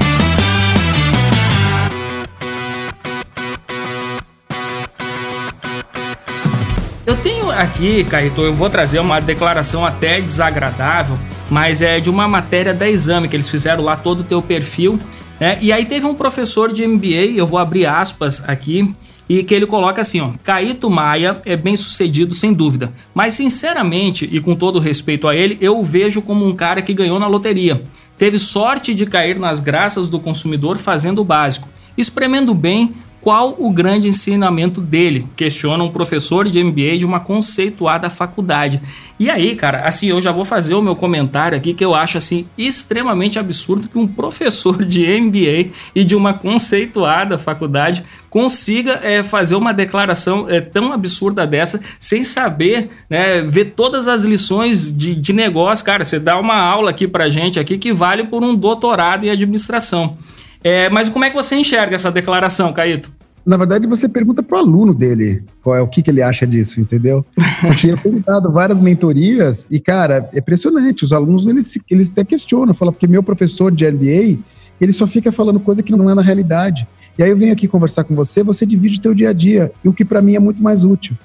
Eu 7.06 7.16
tenho 7.18 7.50
aqui, 7.50 8.04
Caíto, 8.04 8.42
eu 8.42 8.54
vou 8.54 8.70
trazer 8.70 9.00
uma 9.00 9.20
declaração 9.20 9.86
até 9.86 10.20
desagradável, 10.20 11.18
mas 11.50 11.82
é 11.82 12.00
de 12.00 12.10
uma 12.10 12.28
matéria 12.28 12.74
da 12.74 12.90
exame 12.90 13.28
que 13.28 13.36
eles 13.36 13.50
fizeram 13.50 13.84
lá 13.84 13.96
todo 13.96 14.20
o 14.20 14.24
teu 14.24 14.42
perfil 14.42 15.00
né? 15.46 15.60
E 15.62 15.72
aí 15.72 15.86
teve 15.86 16.08
um 16.08 16.16
professor 16.16 16.74
de 16.74 16.88
MBA, 16.88 17.36
eu 17.36 17.46
vou 17.46 17.60
abrir 17.60 17.86
aspas 17.86 18.44
aqui, 18.50 18.92
e 19.30 19.44
que 19.44 19.54
ele 19.54 19.68
coloca 19.68 20.02
assim, 20.02 20.20
ó, 20.20 20.32
Caíto 20.44 20.90
Maia 20.90 21.40
é 21.46 21.56
bem 21.56 21.76
sucedido 21.76 22.34
sem 22.34 22.52
dúvida, 22.52 22.92
mas 23.14 23.36
sinceramente 23.36 24.28
e 24.32 24.40
com 24.40 24.56
todo 24.56 24.80
respeito 24.80 25.28
a 25.28 25.36
ele, 25.36 25.60
eu 25.62 25.78
o 25.78 25.84
vejo 25.84 26.24
como 26.24 26.48
um 26.48 26.56
cara 26.56 26.82
que 26.82 26.96
ganhou 26.96 27.20
na 27.20 27.28
loteria. 27.28 27.84
Teve 28.18 28.40
sorte 28.40 28.96
de 28.96 29.06
cair 29.06 29.38
nas 29.38 29.60
graças 29.60 30.10
do 30.10 30.20
consumidor 30.20 30.80
fazendo 30.80 31.22
o 31.22 31.26
básico, 31.26 31.70
espremendo 31.96 32.56
bem 32.56 32.94
qual 33.26 33.56
o 33.58 33.72
grande 33.72 34.08
ensinamento 34.08 34.80
dele? 34.80 35.28
Questiona 35.36 35.84
um 35.84 35.90
professor 35.90 36.48
de 36.48 36.64
MBA 36.64 37.00
de 37.00 37.08
uma 37.08 37.20
conceituada 37.20 38.08
faculdade. 38.08 38.80
E 39.20 39.32
aí, 39.32 39.56
cara, 39.56 39.82
assim, 39.82 40.10
eu 40.10 40.22
já 40.22 40.32
vou 40.32 40.46
fazer 40.46 40.76
o 40.76 40.82
meu 40.82 40.96
comentário 40.96 41.58
aqui 41.58 41.74
que 41.74 41.84
eu 41.84 41.96
acho 41.96 42.20
assim 42.20 42.46
extremamente 42.56 43.40
absurdo 43.40 43.88
que 43.88 43.98
um 43.98 44.08
professor 44.08 44.86
de 44.86 45.08
MBA 45.20 45.72
e 45.96 46.04
de 46.04 46.16
uma 46.16 46.36
conceituada 46.36 47.36
faculdade 47.40 48.04
consiga 48.30 49.00
é, 49.02 49.24
fazer 49.24 49.56
uma 49.56 49.74
declaração 49.74 50.48
é, 50.48 50.62
tão 50.62 50.94
absurda 50.94 51.48
dessa 51.48 51.82
sem 52.00 52.22
saber 52.22 52.92
né, 53.10 53.42
ver 53.42 53.74
todas 53.76 54.08
as 54.08 54.22
lições 54.22 54.96
de, 54.96 55.16
de 55.16 55.34
negócio. 55.34 55.84
Cara, 55.84 56.06
você 56.06 56.20
dá 56.20 56.40
uma 56.40 56.58
aula 56.58 56.92
aqui 56.92 57.08
pra 57.08 57.28
gente 57.28 57.60
aqui 57.60 57.80
que 57.80 57.92
vale 57.92 58.26
por 58.26 58.44
um 58.44 58.54
doutorado 58.54 59.26
em 59.26 59.32
administração. 59.32 60.16
É, 60.64 60.90
mas 60.90 61.10
como 61.10 61.24
é 61.24 61.30
que 61.30 61.36
você 61.36 61.56
enxerga 61.56 61.94
essa 61.94 62.12
declaração, 62.12 62.74
Caíto? 62.74 63.15
Na 63.46 63.58
verdade, 63.58 63.86
você 63.86 64.10
pergunta 64.10 64.42
para 64.42 64.58
o 64.58 64.60
aluno 64.60 64.94
dele 64.94 65.44
qual 65.62 65.76
é 65.76 65.82
o 65.82 65.88
que, 65.88 66.02
que 66.02 66.10
ele 66.10 66.24
acha 66.24 66.48
disso, 66.48 66.82
entendeu? 66.82 67.24
Eu 67.64 67.76
tinha 67.76 67.96
perguntado 67.96 68.52
várias 68.52 68.80
mentorias 68.80 69.68
e, 69.70 69.80
cara, 69.80 70.28
é 70.34 70.40
impressionante. 70.40 71.06
Os 71.06 71.14
alunos, 71.14 71.46
eles, 71.46 71.78
eles 71.90 72.10
até 72.10 72.24
questionam, 72.24 72.74
falam, 72.74 72.92
porque 72.92 73.06
meu 73.06 73.22
professor 73.22 73.72
de 73.72 73.90
MBA, 73.90 74.40
ele 74.82 74.92
só 74.92 75.06
fica 75.06 75.32
falando 75.32 75.60
coisa 75.60 75.84
que 75.84 75.92
não 75.96 76.10
é 76.10 76.16
na 76.16 76.24
realidade. 76.24 76.88
E 77.18 77.24
aí 77.24 77.30
eu 77.30 77.38
venho 77.38 77.54
aqui 77.54 77.68
conversar 77.68 78.04
com 78.04 78.16
você, 78.16 78.44
você 78.44 78.66
divide 78.66 78.98
o 78.98 79.02
teu 79.02 79.14
dia 79.14 79.30
a 79.30 79.34
dia, 79.34 79.72
e 79.84 79.88
o 79.88 79.94
que 79.94 80.04
para 80.04 80.22
mim 80.22 80.36
é 80.36 80.40
muito 80.40 80.62
mais 80.62 80.84
útil. 80.84 81.16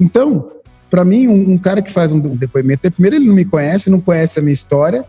Então, 0.00 0.50
para 0.90 1.04
mim, 1.04 1.28
um, 1.28 1.52
um, 1.52 1.58
cara 1.58 1.82
que 1.82 1.92
faz 1.92 2.12
um 2.12 2.20
depoimento, 2.20 2.90
primeiro 2.90 3.16
ele 3.16 3.26
não 3.26 3.34
me 3.34 3.44
conhece, 3.44 3.90
não 3.90 4.00
conhece 4.00 4.38
a 4.38 4.42
minha 4.42 4.52
história, 4.52 5.04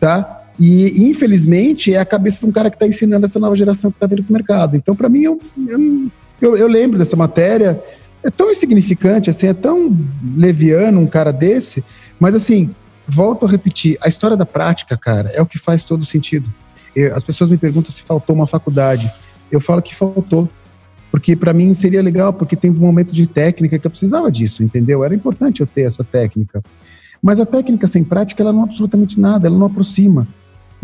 tá? 0.00 0.43
E, 0.58 1.08
infelizmente, 1.08 1.92
é 1.92 1.98
a 1.98 2.04
cabeça 2.04 2.40
de 2.40 2.46
um 2.46 2.52
cara 2.52 2.70
que 2.70 2.76
está 2.76 2.86
ensinando 2.86 3.26
essa 3.26 3.40
nova 3.40 3.56
geração 3.56 3.90
que 3.90 3.96
está 3.96 4.06
vindo 4.06 4.22
para 4.22 4.30
o 4.30 4.34
mercado. 4.34 4.76
Então, 4.76 4.94
para 4.94 5.08
mim, 5.08 5.22
eu, 5.22 5.40
eu, 6.40 6.56
eu, 6.56 6.68
lembro 6.68 6.98
dessa 6.98 7.16
matéria. 7.16 7.82
É 8.22 8.30
tão 8.30 8.50
insignificante, 8.50 9.28
assim, 9.28 9.48
é 9.48 9.54
tão 9.54 9.94
leviano 10.36 10.98
um 11.00 11.06
cara 11.06 11.30
desse, 11.30 11.84
mas 12.18 12.34
assim, 12.34 12.70
volto 13.06 13.44
a 13.44 13.48
repetir, 13.48 13.98
a 14.00 14.08
história 14.08 14.34
da 14.34 14.46
prática, 14.46 14.96
cara, 14.96 15.30
é 15.34 15.42
o 15.42 15.46
que 15.46 15.58
faz 15.58 15.84
todo 15.84 16.06
sentido. 16.06 16.50
Eu, 16.96 17.14
as 17.14 17.22
pessoas 17.22 17.50
me 17.50 17.58
perguntam 17.58 17.92
se 17.92 18.02
faltou 18.02 18.34
uma 18.34 18.46
faculdade. 18.46 19.12
Eu 19.50 19.60
falo 19.60 19.82
que 19.82 19.94
faltou. 19.94 20.48
Porque 21.10 21.36
para 21.36 21.52
mim 21.52 21.72
seria 21.74 22.02
legal, 22.02 22.32
porque 22.32 22.56
tem 22.56 22.72
momentos 22.72 23.14
de 23.14 23.24
técnica 23.26 23.78
que 23.78 23.86
eu 23.86 23.90
precisava 23.90 24.32
disso, 24.32 24.64
entendeu? 24.64 25.04
Era 25.04 25.14
importante 25.14 25.60
eu 25.60 25.66
ter 25.66 25.82
essa 25.82 26.02
técnica. 26.02 26.60
Mas 27.22 27.38
a 27.38 27.46
técnica 27.46 27.86
sem 27.86 28.02
prática, 28.02 28.42
ela 28.42 28.52
não 28.52 28.62
é 28.62 28.64
absolutamente 28.64 29.20
nada, 29.20 29.46
ela 29.46 29.56
não 29.56 29.66
aproxima. 29.66 30.26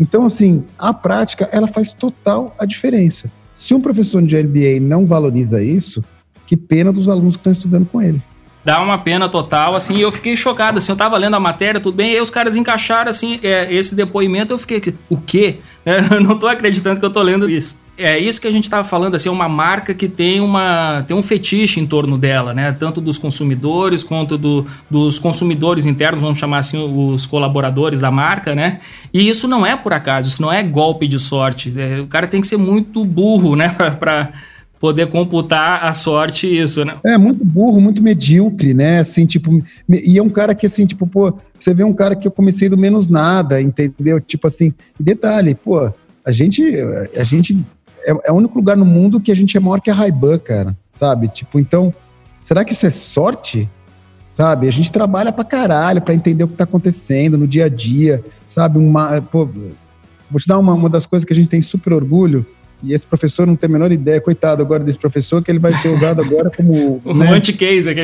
Então, 0.01 0.25
assim, 0.25 0.63
a 0.79 0.91
prática, 0.91 1.47
ela 1.51 1.67
faz 1.67 1.93
total 1.93 2.55
a 2.57 2.65
diferença. 2.65 3.31
Se 3.53 3.75
um 3.75 3.79
professor 3.79 4.19
de 4.23 4.35
MBA 4.35 4.79
não 4.81 5.05
valoriza 5.05 5.61
isso, 5.61 6.03
que 6.47 6.57
pena 6.57 6.91
dos 6.91 7.07
alunos 7.07 7.35
que 7.35 7.41
estão 7.41 7.53
estudando 7.53 7.85
com 7.85 8.01
ele 8.01 8.19
dá 8.63 8.81
uma 8.81 8.97
pena 8.97 9.27
total, 9.27 9.75
assim, 9.75 9.97
eu 9.99 10.11
fiquei 10.11 10.35
chocado, 10.35 10.77
assim, 10.77 10.91
eu 10.91 10.95
tava 10.95 11.17
lendo 11.17 11.35
a 11.35 11.39
matéria, 11.39 11.79
tudo 11.79 11.95
bem, 11.95 12.11
e 12.11 12.15
aí 12.15 12.21
os 12.21 12.29
caras 12.29 12.55
encaixaram, 12.55 13.09
assim, 13.09 13.39
é, 13.43 13.73
esse 13.73 13.95
depoimento, 13.95 14.53
eu 14.53 14.57
fiquei, 14.57 14.81
o 15.09 15.17
quê? 15.17 15.59
É, 15.83 15.97
eu 16.13 16.21
não 16.21 16.37
tô 16.37 16.47
acreditando 16.47 16.99
que 16.99 17.05
eu 17.07 17.09
tô 17.09 17.23
lendo 17.23 17.49
isso. 17.49 17.81
É 17.97 18.17
isso 18.17 18.39
que 18.39 18.47
a 18.47 18.51
gente 18.51 18.65
estava 18.65 18.87
falando, 18.87 19.15
assim, 19.15 19.29
é 19.29 19.31
uma 19.31 19.49
marca 19.49 19.95
que 19.95 20.07
tem, 20.07 20.39
uma, 20.39 21.03
tem 21.07 21.17
um 21.17 21.21
fetiche 21.21 21.79
em 21.79 21.87
torno 21.87 22.19
dela, 22.19 22.53
né? 22.53 22.71
Tanto 22.71 23.01
dos 23.01 23.17
consumidores 23.17 24.03
quanto 24.03 24.37
do, 24.37 24.65
dos 24.89 25.17
consumidores 25.17 25.87
internos, 25.87 26.21
vamos 26.21 26.37
chamar 26.37 26.59
assim, 26.59 26.77
os 26.77 27.25
colaboradores 27.25 27.99
da 27.99 28.11
marca, 28.11 28.53
né? 28.53 28.79
E 29.11 29.27
isso 29.27 29.47
não 29.47 29.65
é 29.65 29.75
por 29.75 29.91
acaso, 29.91 30.29
isso 30.29 30.41
não 30.41 30.53
é 30.53 30.61
golpe 30.61 31.07
de 31.07 31.17
sorte. 31.17 31.73
É, 31.79 31.99
o 31.99 32.07
cara 32.07 32.27
tem 32.27 32.41
que 32.41 32.47
ser 32.47 32.57
muito 32.57 33.03
burro, 33.03 33.55
né? 33.55 33.69
para 33.99 34.31
poder 34.81 35.07
computar 35.07 35.85
a 35.85 35.93
sorte 35.93 36.47
isso, 36.47 36.83
né? 36.83 36.95
É, 37.05 37.15
muito 37.15 37.45
burro, 37.45 37.79
muito 37.79 38.01
medíocre, 38.01 38.73
né? 38.73 38.99
Assim, 38.99 39.27
tipo, 39.27 39.63
e 39.87 40.17
é 40.17 40.23
um 40.23 40.29
cara 40.29 40.55
que, 40.55 40.65
assim, 40.65 40.87
tipo, 40.87 41.05
pô, 41.05 41.31
você 41.57 41.71
vê 41.71 41.83
um 41.83 41.93
cara 41.93 42.15
que 42.15 42.27
eu 42.27 42.31
comecei 42.31 42.67
do 42.67 42.75
menos 42.75 43.07
nada, 43.07 43.61
entendeu? 43.61 44.19
Tipo 44.19 44.47
assim, 44.47 44.73
detalhe, 44.99 45.53
pô, 45.53 45.93
a 46.25 46.31
gente, 46.31 46.63
a 47.15 47.23
gente 47.23 47.63
é, 48.03 48.11
é 48.25 48.31
o 48.31 48.35
único 48.35 48.57
lugar 48.57 48.75
no 48.75 48.83
mundo 48.83 49.21
que 49.21 49.31
a 49.31 49.35
gente 49.35 49.55
é 49.55 49.59
maior 49.59 49.79
que 49.79 49.91
a 49.91 49.93
Ray-Ban, 49.93 50.39
cara, 50.39 50.75
sabe? 50.89 51.27
Tipo, 51.27 51.59
então, 51.59 51.93
será 52.41 52.65
que 52.65 52.73
isso 52.73 52.87
é 52.87 52.91
sorte? 52.91 53.69
Sabe? 54.31 54.67
A 54.67 54.71
gente 54.71 54.91
trabalha 54.91 55.31
pra 55.31 55.43
caralho 55.43 56.01
pra 56.01 56.15
entender 56.15 56.43
o 56.43 56.47
que 56.47 56.55
tá 56.55 56.63
acontecendo 56.63 57.37
no 57.37 57.45
dia 57.45 57.65
a 57.65 57.69
dia, 57.69 58.23
sabe? 58.47 58.79
Uma, 58.79 59.21
pô, 59.21 59.47
vou 60.29 60.39
te 60.39 60.47
dar 60.47 60.57
uma, 60.57 60.73
uma 60.73 60.89
das 60.89 61.05
coisas 61.05 61.23
que 61.23 61.33
a 61.33 61.35
gente 61.35 61.49
tem 61.49 61.61
super 61.61 61.93
orgulho, 61.93 62.43
e 62.83 62.93
esse 62.93 63.05
professor 63.05 63.45
não 63.45 63.55
tem 63.55 63.69
a 63.69 63.71
menor 63.71 63.91
ideia, 63.91 64.19
coitado 64.19 64.61
agora 64.61 64.83
desse 64.83 64.97
professor, 64.97 65.43
que 65.43 65.51
ele 65.51 65.59
vai 65.59 65.73
ser 65.73 65.89
usado 65.89 66.21
agora 66.21 66.49
como. 66.49 67.01
um 67.05 67.13
né? 67.13 67.31
anti-case 67.31 67.89
aqui. 67.89 68.01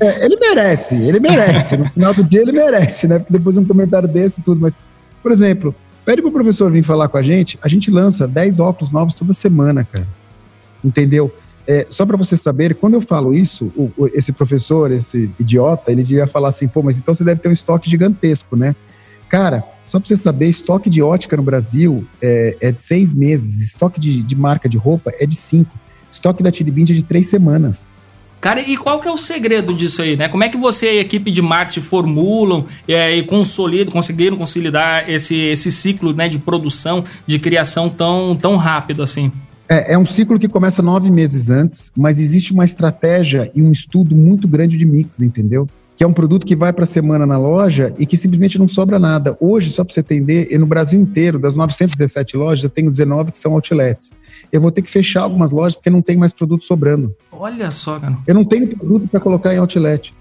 É, 0.00 0.24
ele 0.24 0.36
merece, 0.36 0.96
ele 0.96 1.20
merece. 1.20 1.76
No 1.76 1.84
final 1.84 2.14
do 2.14 2.24
dia 2.24 2.40
ele 2.42 2.52
merece, 2.52 3.06
né? 3.06 3.24
Depois 3.28 3.56
um 3.56 3.64
comentário 3.64 4.08
desse 4.08 4.40
e 4.40 4.42
tudo. 4.42 4.60
Mas, 4.60 4.76
por 5.22 5.30
exemplo, 5.30 5.74
pede 6.04 6.22
pro 6.22 6.32
professor 6.32 6.70
vir 6.70 6.82
falar 6.82 7.08
com 7.08 7.18
a 7.18 7.22
gente, 7.22 7.58
a 7.62 7.68
gente 7.68 7.90
lança 7.90 8.26
10 8.26 8.60
óculos 8.60 8.90
novos 8.90 9.14
toda 9.14 9.32
semana, 9.32 9.84
cara. 9.84 10.06
Entendeu? 10.84 11.32
É, 11.66 11.86
só 11.88 12.04
para 12.04 12.16
você 12.16 12.36
saber, 12.36 12.74
quando 12.74 12.94
eu 12.94 13.00
falo 13.00 13.32
isso, 13.32 13.72
o, 13.76 13.92
o, 13.96 14.06
esse 14.06 14.32
professor, 14.32 14.90
esse 14.90 15.30
idiota, 15.38 15.92
ele 15.92 16.02
devia 16.02 16.26
falar 16.26 16.48
assim, 16.48 16.66
pô, 16.66 16.82
mas 16.82 16.98
então 16.98 17.14
você 17.14 17.22
deve 17.22 17.40
ter 17.40 17.48
um 17.48 17.52
estoque 17.52 17.88
gigantesco, 17.88 18.56
né? 18.56 18.74
Cara, 19.30 19.62
só 19.86 20.00
para 20.00 20.08
você 20.08 20.16
saber, 20.16 20.48
estoque 20.48 20.90
de 20.90 21.00
ótica 21.00 21.36
no 21.36 21.42
Brasil 21.42 22.04
é, 22.20 22.56
é 22.60 22.72
de 22.72 22.80
seis 22.80 23.14
meses, 23.14 23.60
estoque 23.60 24.00
de, 24.00 24.22
de, 24.22 24.34
marca 24.34 24.68
de 24.68 24.76
roupa 24.76 25.12
é 25.20 25.24
de 25.24 25.36
cinco, 25.36 25.70
estoque 26.10 26.42
da 26.42 26.50
Tiribint 26.50 26.90
é 26.90 26.94
de 26.94 27.04
três 27.04 27.28
semanas. 27.28 27.92
Cara, 28.40 28.60
e 28.60 28.76
qual 28.76 29.00
que 29.00 29.06
é 29.06 29.10
o 29.12 29.16
segredo 29.16 29.72
disso 29.72 30.02
aí, 30.02 30.16
né? 30.16 30.26
Como 30.26 30.42
é 30.42 30.48
que 30.48 30.56
você 30.56 30.94
e 30.94 30.98
a 30.98 31.02
equipe 31.02 31.30
de 31.30 31.40
marketing 31.42 31.80
formulam 31.80 32.64
é, 32.88 33.14
e 33.14 33.22
consolidam, 33.22 33.92
conseguiram 33.92 34.36
consolidar 34.36 35.08
esse, 35.08 35.36
esse 35.36 35.70
ciclo 35.70 36.12
né, 36.12 36.28
de 36.28 36.40
produção, 36.40 37.04
de 37.24 37.38
criação 37.38 37.88
tão, 37.88 38.34
tão 38.34 38.56
rápido 38.56 39.00
assim? 39.00 39.30
É, 39.68 39.92
é, 39.92 39.98
um 39.98 40.06
ciclo 40.06 40.40
que 40.40 40.48
começa 40.48 40.82
nove 40.82 41.08
meses 41.08 41.50
antes, 41.50 41.92
mas 41.96 42.18
existe 42.18 42.52
uma 42.52 42.64
estratégia 42.64 43.48
e 43.54 43.62
um 43.62 43.70
estudo 43.70 44.16
muito 44.16 44.48
grande 44.48 44.76
de 44.76 44.84
mix, 44.84 45.20
entendeu? 45.20 45.68
Que 46.00 46.04
é 46.04 46.06
um 46.06 46.14
produto 46.14 46.46
que 46.46 46.56
vai 46.56 46.72
para 46.72 46.84
a 46.84 46.86
semana 46.86 47.26
na 47.26 47.36
loja 47.36 47.92
e 47.98 48.06
que 48.06 48.16
simplesmente 48.16 48.58
não 48.58 48.66
sobra 48.66 48.98
nada. 48.98 49.36
Hoje, 49.38 49.68
só 49.68 49.84
para 49.84 49.92
você 49.92 50.00
entender, 50.00 50.58
no 50.58 50.64
Brasil 50.64 50.98
inteiro, 50.98 51.38
das 51.38 51.54
917 51.54 52.38
lojas, 52.38 52.64
eu 52.64 52.70
tenho 52.70 52.88
19 52.88 53.32
que 53.32 53.38
são 53.38 53.52
outlets. 53.52 54.14
Eu 54.50 54.62
vou 54.62 54.70
ter 54.70 54.80
que 54.80 54.90
fechar 54.90 55.20
algumas 55.20 55.52
lojas 55.52 55.74
porque 55.74 55.90
não 55.90 56.00
tem 56.00 56.16
mais 56.16 56.32
produto 56.32 56.64
sobrando. 56.64 57.14
Olha 57.30 57.70
só, 57.70 58.00
cara. 58.00 58.16
Eu 58.26 58.34
não 58.34 58.46
tenho 58.46 58.66
produto 58.66 59.08
para 59.08 59.20
colocar 59.20 59.52
em 59.52 59.58
outlet. 59.58 60.14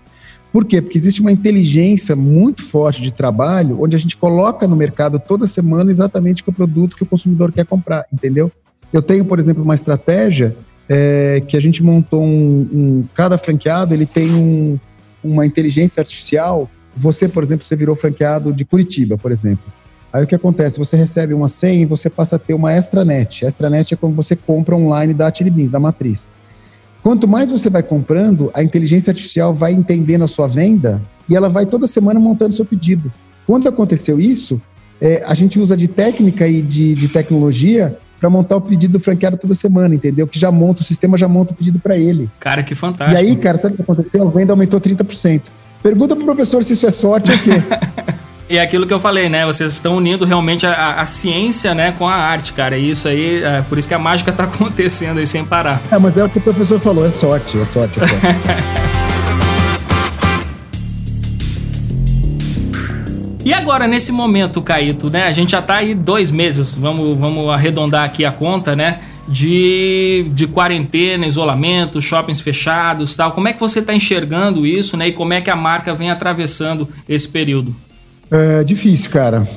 Por 0.51 0.65
quê? 0.65 0.81
Porque 0.81 0.97
existe 0.97 1.21
uma 1.21 1.31
inteligência 1.31 2.13
muito 2.13 2.61
forte 2.61 3.01
de 3.01 3.13
trabalho 3.13 3.81
onde 3.81 3.95
a 3.95 3.99
gente 3.99 4.17
coloca 4.17 4.67
no 4.67 4.75
mercado 4.75 5.17
toda 5.17 5.47
semana 5.47 5.89
exatamente 5.89 6.43
o 6.45 6.51
produto 6.51 6.97
que 6.97 7.03
o 7.03 7.05
consumidor 7.05 7.53
quer 7.53 7.65
comprar, 7.65 8.03
entendeu? 8.11 8.51
Eu 8.91 9.01
tenho, 9.01 9.23
por 9.23 9.39
exemplo, 9.39 9.63
uma 9.63 9.75
estratégia 9.75 10.57
é, 10.89 11.41
que 11.47 11.55
a 11.55 11.61
gente 11.61 11.81
montou 11.81 12.25
um, 12.25 12.67
um, 12.73 13.03
Cada 13.13 13.37
franqueado 13.37 13.93
ele 13.93 14.07
tem 14.07 14.33
um, 14.33 14.77
uma 15.23 15.45
inteligência 15.45 16.01
artificial. 16.01 16.69
Você, 16.95 17.27
por 17.27 17.43
exemplo, 17.43 17.65
você 17.65 17.75
virou 17.75 17.95
franqueado 17.95 18.53
de 18.53 18.65
Curitiba, 18.65 19.17
por 19.17 19.31
exemplo. 19.31 19.71
Aí 20.11 20.23
o 20.23 20.27
que 20.27 20.35
acontece? 20.35 20.79
Você 20.79 20.97
recebe 20.97 21.33
uma 21.33 21.47
senha 21.47 21.83
e 21.83 21.85
você 21.85 22.09
passa 22.09 22.35
a 22.35 22.39
ter 22.39 22.53
uma 22.53 22.73
extranet. 22.73 23.45
Extranet 23.45 23.93
é 23.93 23.97
quando 23.97 24.15
você 24.15 24.35
compra 24.35 24.75
online 24.75 25.13
da 25.13 25.27
Atilibins, 25.27 25.69
da 25.69 25.79
matriz. 25.79 26.29
Quanto 27.03 27.27
mais 27.27 27.51
você 27.51 27.69
vai 27.69 27.83
comprando, 27.83 28.51
a 28.53 28.63
inteligência 28.63 29.11
artificial 29.11 29.53
vai 29.53 29.71
entendendo 29.71 30.23
a 30.23 30.27
sua 30.27 30.47
venda 30.47 31.01
e 31.29 31.35
ela 31.35 31.47
vai 31.47 31.65
toda 31.65 31.87
semana 31.87 32.19
montando 32.19 32.53
seu 32.53 32.65
pedido. 32.65 33.11
Quando 33.45 33.69
aconteceu 33.69 34.19
isso, 34.19 34.61
é, 34.99 35.23
a 35.25 35.33
gente 35.33 35.59
usa 35.59 35.77
de 35.77 35.87
técnica 35.87 36.47
e 36.47 36.61
de, 36.61 36.95
de 36.95 37.07
tecnologia 37.07 37.97
para 38.19 38.29
montar 38.29 38.57
o 38.57 38.61
pedido 38.61 38.93
do 38.93 38.99
franqueado 38.99 39.37
toda 39.37 39.55
semana, 39.55 39.95
entendeu? 39.95 40.27
Que 40.27 40.37
já 40.37 40.51
monta, 40.51 40.81
o 40.81 40.85
sistema 40.85 41.17
já 41.17 41.27
monta 41.27 41.53
o 41.53 41.55
pedido 41.55 41.79
para 41.79 41.97
ele. 41.97 42.29
Cara, 42.39 42.61
que 42.61 42.75
fantástico. 42.75 43.21
E 43.21 43.25
aí, 43.25 43.35
cara, 43.35 43.57
sabe 43.57 43.73
o 43.73 43.77
que 43.77 43.83
aconteceu? 43.83 44.27
A 44.27 44.31
venda 44.31 44.53
aumentou 44.53 44.79
30%. 44.79 45.43
Pergunta 45.81 46.15
pro 46.15 46.25
professor 46.25 46.63
se 46.63 46.73
isso 46.73 46.85
é 46.85 46.91
sorte 46.91 47.31
ou 47.31 47.37
o 47.37 47.41
quê? 47.41 47.51
E 48.49 48.57
é 48.57 48.61
aquilo 48.63 48.87
que 48.87 48.93
eu 48.93 48.99
falei, 48.99 49.29
né? 49.29 49.45
Vocês 49.45 49.73
estão 49.73 49.95
unindo 49.95 50.25
realmente 50.25 50.65
a, 50.65 50.95
a, 50.95 51.05
ciência, 51.05 51.75
né, 51.75 51.91
com 51.91 52.07
a 52.07 52.15
arte, 52.15 52.51
cara. 52.51 52.75
E 52.75 52.89
isso 52.89 53.07
aí, 53.07 53.43
é 53.43 53.61
por 53.61 53.77
isso 53.77 53.87
que 53.87 53.93
a 53.93 53.99
mágica 53.99 54.31
tá 54.31 54.45
acontecendo 54.45 55.19
aí 55.19 55.27
sem 55.27 55.45
parar. 55.45 55.79
É, 55.91 55.99
mas 55.99 56.17
é 56.17 56.23
o 56.23 56.29
que 56.29 56.39
o 56.39 56.41
professor 56.41 56.79
falou, 56.79 57.05
é 57.05 57.11
sorte, 57.11 57.59
é 57.59 57.65
sorte, 57.65 57.99
é 57.99 58.07
sorte. 58.07 58.25
E 63.49 63.53
agora, 63.53 63.87
nesse 63.87 64.11
momento, 64.11 64.61
Caíto, 64.61 65.09
né? 65.09 65.23
A 65.23 65.31
gente 65.31 65.53
já 65.53 65.59
tá 65.59 65.77
aí 65.77 65.95
dois 65.95 66.29
meses, 66.29 66.75
vamos, 66.75 67.17
vamos 67.17 67.49
arredondar 67.49 68.03
aqui 68.03 68.23
a 68.23 68.31
conta, 68.31 68.75
né? 68.75 68.99
De, 69.27 70.29
de 70.35 70.45
quarentena, 70.45 71.25
isolamento, 71.25 71.99
shoppings 71.99 72.41
fechados 72.41 73.15
tal. 73.15 73.31
Como 73.31 73.47
é 73.47 73.53
que 73.53 73.59
você 73.59 73.79
está 73.79 73.91
enxergando 73.91 74.67
isso, 74.67 74.95
né? 74.95 75.07
E 75.07 75.11
como 75.11 75.33
é 75.33 75.41
que 75.41 75.49
a 75.49 75.55
marca 75.55 75.95
vem 75.95 76.11
atravessando 76.11 76.87
esse 77.07 77.27
período? 77.27 77.75
É 78.29 78.63
difícil, 78.63 79.09
cara. 79.09 79.47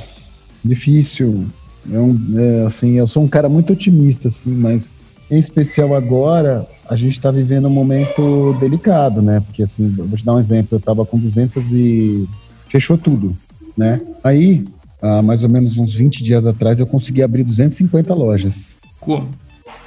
Difícil. 0.65 1.45
É 1.93 1.99
um, 1.99 2.19
é, 2.35 2.65
assim, 2.65 2.93
eu 2.93 3.07
sou 3.07 3.23
um 3.23 3.29
cara 3.29 3.47
muito 3.47 3.75
otimista, 3.75 4.29
assim, 4.29 4.57
mas 4.57 4.91
em 5.31 5.39
especial 5.39 5.95
agora, 5.95 6.67
a 6.89 6.97
gente 6.97 7.13
está 7.13 7.31
vivendo 7.31 7.67
um 7.67 7.71
momento 7.71 8.57
delicado, 8.59 9.21
né? 9.21 9.41
Porque, 9.41 9.63
assim, 9.63 9.87
vou 9.91 10.17
te 10.17 10.25
dar 10.25 10.33
um 10.33 10.39
exemplo. 10.39 10.69
Eu 10.77 10.79
estava 10.79 11.05
com 11.05 11.19
200 11.19 11.75
e 11.75 12.27
fechou 12.71 12.97
tudo 12.97 13.37
né? 13.76 14.00
Aí, 14.23 14.64
há 15.00 15.23
mais 15.23 15.43
ou 15.43 15.49
menos 15.49 15.76
uns 15.76 15.95
20 15.95 16.23
dias 16.23 16.45
atrás, 16.47 16.79
eu 16.79 16.87
consegui 16.87 17.23
abrir 17.23 17.45
250 17.45 18.14
lojas. 18.14 18.76
Como? 19.00 19.29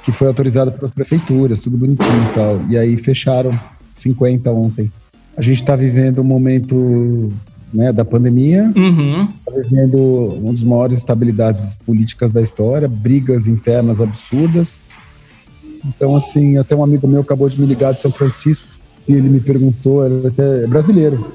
Que 0.02 0.12
foi 0.12 0.28
autorizado 0.28 0.72
pelas 0.72 0.90
prefeituras, 0.90 1.60
tudo 1.60 1.76
bonitinho 1.76 2.30
e 2.30 2.34
tal. 2.34 2.60
E 2.68 2.76
aí 2.76 2.96
fecharam 2.96 3.58
50 3.94 4.50
ontem. 4.50 4.90
A 5.36 5.42
gente 5.42 5.58
está 5.58 5.76
vivendo 5.76 6.20
um 6.20 6.24
momento 6.24 7.32
né, 7.72 7.92
da 7.92 8.04
pandemia, 8.04 8.72
uhum. 8.74 9.26
Tá 9.44 9.52
vivendo 9.54 9.98
uma 10.40 10.52
das 10.52 10.62
maiores 10.62 10.98
estabilidades 10.98 11.76
políticas 11.84 12.32
da 12.32 12.40
história, 12.40 12.88
brigas 12.88 13.46
internas 13.46 14.00
absurdas. 14.00 14.82
Então, 15.84 16.16
assim, 16.16 16.56
até 16.56 16.74
um 16.74 16.82
amigo 16.82 17.06
meu 17.06 17.20
acabou 17.20 17.48
de 17.48 17.60
me 17.60 17.66
ligar 17.66 17.92
de 17.92 18.00
São 18.00 18.10
Francisco 18.10 18.66
e 19.06 19.14
ele 19.14 19.28
me 19.28 19.40
perguntou, 19.40 20.04
ele 20.04 20.26
até 20.26 20.64
é 20.64 20.66
brasileiro, 20.66 21.32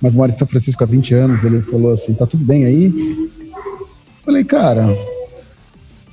mas 0.00 0.12
mora 0.12 0.32
em 0.32 0.36
São 0.36 0.46
Francisco 0.46 0.82
há 0.82 0.86
20 0.86 1.14
anos. 1.14 1.42
Ele 1.42 1.62
falou 1.62 1.92
assim: 1.92 2.14
tá 2.14 2.26
tudo 2.26 2.44
bem 2.44 2.64
aí? 2.64 3.30
Falei, 4.24 4.44
cara, 4.44 4.96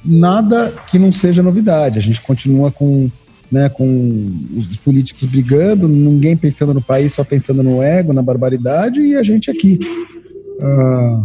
nada 0.04 0.74
que 0.88 1.00
não 1.00 1.12
seja 1.12 1.42
novidade. 1.42 1.98
A 1.98 2.02
gente 2.02 2.22
continua 2.22 2.72
com, 2.72 3.10
né, 3.52 3.70
com 3.70 4.32
os 4.58 4.78
políticos 4.78 5.28
brigando, 5.28 5.88
ninguém 5.88 6.38
pensando 6.38 6.74
no 6.74 6.82
país, 6.82 7.14
só 7.14 7.24
pensando 7.24 7.64
no 7.64 7.82
ego, 7.82 8.14
na 8.14 8.22
barbaridade, 8.22 9.02
e 9.02 9.16
a 9.16 9.24
gente 9.24 9.50
aqui. 9.50 9.80
Ah, 10.62 11.24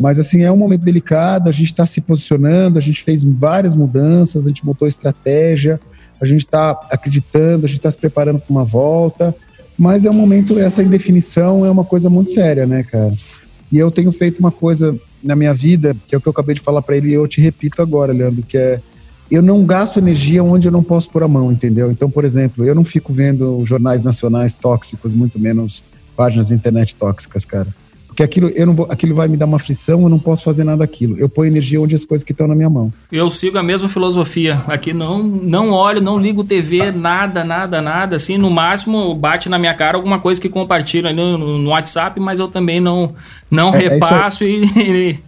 mas 0.00 0.18
assim, 0.18 0.42
é 0.42 0.50
um 0.50 0.56
momento 0.56 0.82
delicado, 0.82 1.48
a 1.48 1.52
gente 1.52 1.66
está 1.66 1.86
se 1.86 2.00
posicionando, 2.00 2.78
a 2.78 2.82
gente 2.82 3.02
fez 3.02 3.22
várias 3.22 3.74
mudanças, 3.74 4.44
a 4.44 4.48
gente 4.48 4.66
montou 4.66 4.88
estratégia, 4.88 5.78
a 6.20 6.26
gente 6.26 6.40
está 6.40 6.70
acreditando, 6.90 7.64
a 7.64 7.68
gente 7.68 7.78
está 7.78 7.90
se 7.90 7.98
preparando 7.98 8.40
para 8.40 8.50
uma 8.50 8.64
volta. 8.64 9.34
Mas 9.76 10.04
é 10.04 10.10
um 10.10 10.14
momento, 10.14 10.58
essa 10.58 10.82
indefinição 10.82 11.64
é 11.64 11.70
uma 11.70 11.84
coisa 11.84 12.08
muito 12.08 12.30
séria, 12.30 12.66
né, 12.66 12.82
cara? 12.82 13.12
E 13.70 13.78
eu 13.78 13.90
tenho 13.90 14.12
feito 14.12 14.38
uma 14.38 14.52
coisa 14.52 14.96
na 15.22 15.34
minha 15.34 15.52
vida, 15.52 15.96
que 16.06 16.14
é 16.14 16.18
o 16.18 16.20
que 16.20 16.28
eu 16.28 16.32
acabei 16.32 16.54
de 16.54 16.60
falar 16.60 16.82
para 16.82 16.96
ele, 16.96 17.10
e 17.10 17.14
eu 17.14 17.26
te 17.26 17.40
repito 17.40 17.82
agora, 17.82 18.12
Leandro, 18.12 18.42
que 18.42 18.56
é 18.56 18.80
eu 19.30 19.42
não 19.42 19.64
gasto 19.64 19.98
energia 19.98 20.44
onde 20.44 20.68
eu 20.68 20.72
não 20.72 20.82
posso 20.82 21.08
pôr 21.10 21.22
a 21.22 21.28
mão, 21.28 21.50
entendeu? 21.50 21.90
Então, 21.90 22.10
por 22.10 22.24
exemplo, 22.24 22.64
eu 22.64 22.74
não 22.74 22.84
fico 22.84 23.12
vendo 23.12 23.64
jornais 23.64 24.02
nacionais 24.02 24.54
tóxicos, 24.54 25.12
muito 25.12 25.38
menos 25.38 25.82
páginas 26.14 26.48
de 26.48 26.54
internet 26.54 26.94
tóxicas, 26.94 27.44
cara. 27.44 27.68
Porque 28.14 28.22
aquilo, 28.22 28.48
eu 28.50 28.64
não 28.64 28.74
vou, 28.74 28.86
aquilo 28.88 29.12
vai 29.12 29.26
me 29.26 29.36
dar 29.36 29.44
uma 29.44 29.56
aflição, 29.56 30.00
eu 30.02 30.08
não 30.08 30.20
posso 30.20 30.44
fazer 30.44 30.62
nada 30.62 30.78
daquilo. 30.78 31.18
Eu 31.18 31.28
ponho 31.28 31.50
energia 31.50 31.80
onde 31.80 31.96
as 31.96 32.04
coisas 32.04 32.22
que 32.22 32.30
estão 32.30 32.46
na 32.46 32.54
minha 32.54 32.70
mão. 32.70 32.92
Eu 33.10 33.28
sigo 33.28 33.58
a 33.58 33.62
mesma 33.62 33.88
filosofia. 33.88 34.62
Aqui 34.68 34.92
não, 34.92 35.20
não 35.20 35.70
olho, 35.72 36.00
não 36.00 36.16
ligo 36.16 36.44
TV, 36.44 36.92
nada, 36.92 37.44
nada, 37.44 37.82
nada. 37.82 38.14
Assim, 38.14 38.38
no 38.38 38.48
máximo 38.48 39.12
bate 39.16 39.48
na 39.48 39.58
minha 39.58 39.74
cara 39.74 39.96
alguma 39.96 40.20
coisa 40.20 40.40
que 40.40 40.48
compartilho 40.48 41.12
no, 41.12 41.58
no, 41.58 41.70
WhatsApp, 41.70 42.20
mas 42.20 42.38
eu 42.38 42.46
também 42.46 42.78
não, 42.78 43.12
não 43.50 43.74
é, 43.74 43.84
é 43.84 43.88
repasso 43.88 44.44
é 44.44 44.46
e, 44.46 45.20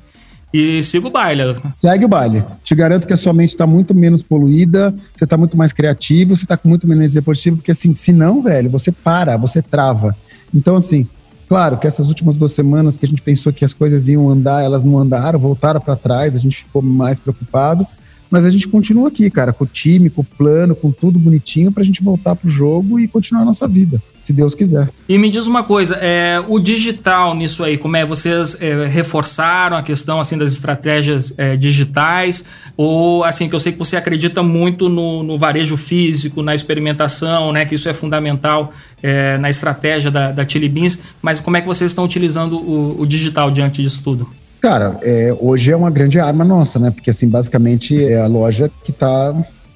e, 0.55 0.79
e, 0.79 0.83
sigo 0.85 1.09
o 1.09 1.11
baile. 1.11 1.57
Segue 1.81 2.05
o 2.05 2.09
baile. 2.09 2.45
Te 2.63 2.73
garanto 2.77 3.05
que 3.05 3.13
a 3.13 3.17
sua 3.17 3.33
mente 3.33 3.51
está 3.51 3.67
muito 3.67 3.97
menos 3.97 4.23
poluída, 4.23 4.95
você 5.17 5.25
está 5.25 5.37
muito 5.37 5.57
mais 5.57 5.73
criativo, 5.73 6.37
você 6.37 6.45
está 6.45 6.57
com 6.57 6.69
muito 6.69 6.87
menos 6.87 7.01
energia 7.01 7.23
positiva, 7.23 7.57
porque 7.57 7.73
assim, 7.73 7.97
se 7.97 8.13
não, 8.13 8.41
velho, 8.41 8.71
você 8.71 8.93
para, 8.93 9.37
você 9.37 9.61
trava. 9.61 10.17
Então, 10.55 10.77
assim, 10.77 11.09
Claro 11.49 11.79
que 11.79 11.87
essas 11.87 12.09
últimas 12.09 12.35
duas 12.35 12.53
semanas 12.53 12.97
que 12.97 13.07
a 13.07 13.09
gente 13.09 13.23
pensou 13.23 13.53
que 13.53 13.65
as 13.65 13.73
coisas 13.73 14.09
iam 14.09 14.29
andar, 14.29 14.65
elas 14.65 14.83
não 14.83 14.99
andaram, 14.99 15.39
voltaram 15.39 15.81
para 15.81 15.95
trás, 15.95 16.35
a 16.35 16.39
gente 16.39 16.65
ficou 16.65 16.83
mais 16.83 17.19
preocupado. 17.19 17.87
Mas 18.29 18.45
a 18.45 18.51
gente 18.51 18.67
continua 18.67 19.09
aqui, 19.09 19.31
cara, 19.31 19.53
com 19.53 19.63
o 19.63 19.67
time, 19.69 20.11
com 20.11 20.23
o 20.23 20.25
plano, 20.25 20.75
com 20.75 20.91
tudo 20.91 21.19
bonitinho 21.19 21.71
para 21.71 21.83
a 21.83 21.87
gente 21.87 22.03
voltar 22.03 22.35
pro 22.35 22.51
jogo 22.51 22.99
e 22.99 23.07
continuar 23.07 23.43
a 23.43 23.45
nossa 23.45 23.69
vida, 23.69 24.03
se 24.27 24.33
Deus 24.33 24.57
quiser. 24.57 24.89
E 25.09 25.17
me 25.19 25.31
diz 25.31 25.47
uma 25.47 25.63
coisa, 25.63 25.97
é, 26.01 26.43
o 26.49 26.59
digital 26.59 27.33
nisso 27.33 27.63
aí, 27.63 27.79
como 27.79 27.97
é? 27.97 28.05
Vocês 28.05 28.61
é, 28.61 28.85
reforçaram 28.85 29.77
a 29.77 29.83
questão 29.85 30.19
assim 30.19 30.37
das 30.37 30.51
estratégias 30.51 31.33
é, 31.39 31.57
digitais? 31.57 32.45
Ou 32.77 33.23
assim, 33.23 33.49
que 33.49 33.55
eu 33.55 33.61
sei 33.61 33.71
que 33.71 33.79
você 33.79 33.97
acredita 33.97 34.43
muito 34.43 34.89
no, 34.89 35.23
no 35.23 35.39
varejo 35.39 35.77
físico, 35.77 36.43
na 36.43 36.57
experimentação, 36.57 37.53
né? 37.53 37.65
Que 37.65 37.77
isso 37.77 37.89
é 37.89 37.95
fundamental 37.95 38.73
é, 39.01 39.39
na 39.39 39.49
estratégia 39.49 40.11
da, 40.11 40.33
da 40.33 40.47
Chili 40.47 40.69
Beans, 40.69 40.99
mas 41.23 41.39
como 41.39 41.57
é 41.57 41.61
que 41.61 41.69
vocês 41.69 41.93
estão 41.93 42.05
utilizando 42.05 42.59
o, 42.59 43.01
o 43.01 43.07
digital 43.07 43.49
diante 43.53 43.81
disso 43.81 44.01
tudo? 44.03 44.29
Cara, 44.61 44.99
é, 45.03 45.37
hoje 45.39 45.71
é 45.71 45.77
uma 45.77 45.91
grande 45.91 46.19
arma 46.19 46.45
nossa, 46.45 46.81
né? 46.81 46.91
Porque, 46.91 47.11
assim, 47.11 47.29
basicamente 47.29 48.03
é 48.03 48.21
a 48.21 48.27
loja 48.27 48.69
que 48.83 48.91
está 48.91 49.33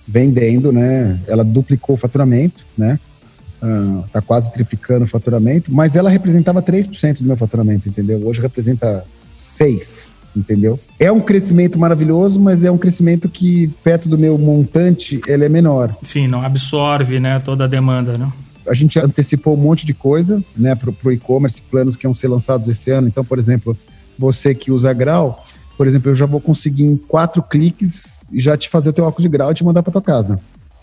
vendendo, 0.08 0.72
né? 0.72 1.20
Ela 1.28 1.44
duplicou 1.44 1.94
o 1.94 1.98
faturamento, 1.98 2.64
né? 2.76 2.98
Uh, 3.62 4.04
tá 4.10 4.22
quase 4.22 4.50
triplicando 4.52 5.04
o 5.04 5.08
faturamento, 5.08 5.72
mas 5.72 5.94
ela 5.94 6.08
representava 6.08 6.62
3% 6.62 7.18
do 7.18 7.24
meu 7.24 7.36
faturamento, 7.36 7.88
entendeu? 7.88 8.26
Hoje 8.26 8.40
representa 8.40 9.04
6%, 9.22 10.06
entendeu? 10.34 10.80
É 10.98 11.12
um 11.12 11.20
crescimento 11.20 11.78
maravilhoso, 11.78 12.40
mas 12.40 12.64
é 12.64 12.70
um 12.70 12.78
crescimento 12.78 13.28
que, 13.28 13.68
perto 13.84 14.08
do 14.08 14.16
meu 14.16 14.38
montante, 14.38 15.20
ele 15.26 15.44
é 15.44 15.48
menor. 15.48 15.94
Sim, 16.02 16.26
não 16.26 16.42
absorve, 16.42 17.20
né, 17.20 17.38
toda 17.38 17.64
a 17.64 17.66
demanda, 17.66 18.16
né? 18.16 18.32
A 18.66 18.72
gente 18.72 18.98
antecipou 18.98 19.54
um 19.54 19.60
monte 19.60 19.84
de 19.84 19.92
coisa, 19.92 20.42
né, 20.56 20.74
pro, 20.74 20.92
pro 20.92 21.12
e-commerce, 21.12 21.60
planos 21.60 21.96
que 21.96 22.06
iam 22.06 22.14
ser 22.14 22.28
lançados 22.28 22.66
esse 22.68 22.90
ano. 22.90 23.08
Então, 23.08 23.24
por 23.24 23.38
exemplo, 23.38 23.76
você 24.18 24.54
que 24.54 24.70
usa 24.70 24.92
grau, 24.92 25.44
por 25.76 25.86
exemplo, 25.86 26.10
eu 26.10 26.14
já 26.14 26.26
vou 26.26 26.40
conseguir 26.40 26.84
em 26.84 26.96
quatro 26.96 27.42
cliques 27.42 28.26
já 28.34 28.54
te 28.56 28.68
fazer 28.68 28.90
o 28.90 28.92
teu 28.92 29.04
óculos 29.04 29.22
de 29.22 29.30
grau 29.30 29.50
e 29.50 29.54
te 29.54 29.64
mandar 29.64 29.82
para 29.82 29.92
tua 29.92 30.02
casa. 30.02 30.38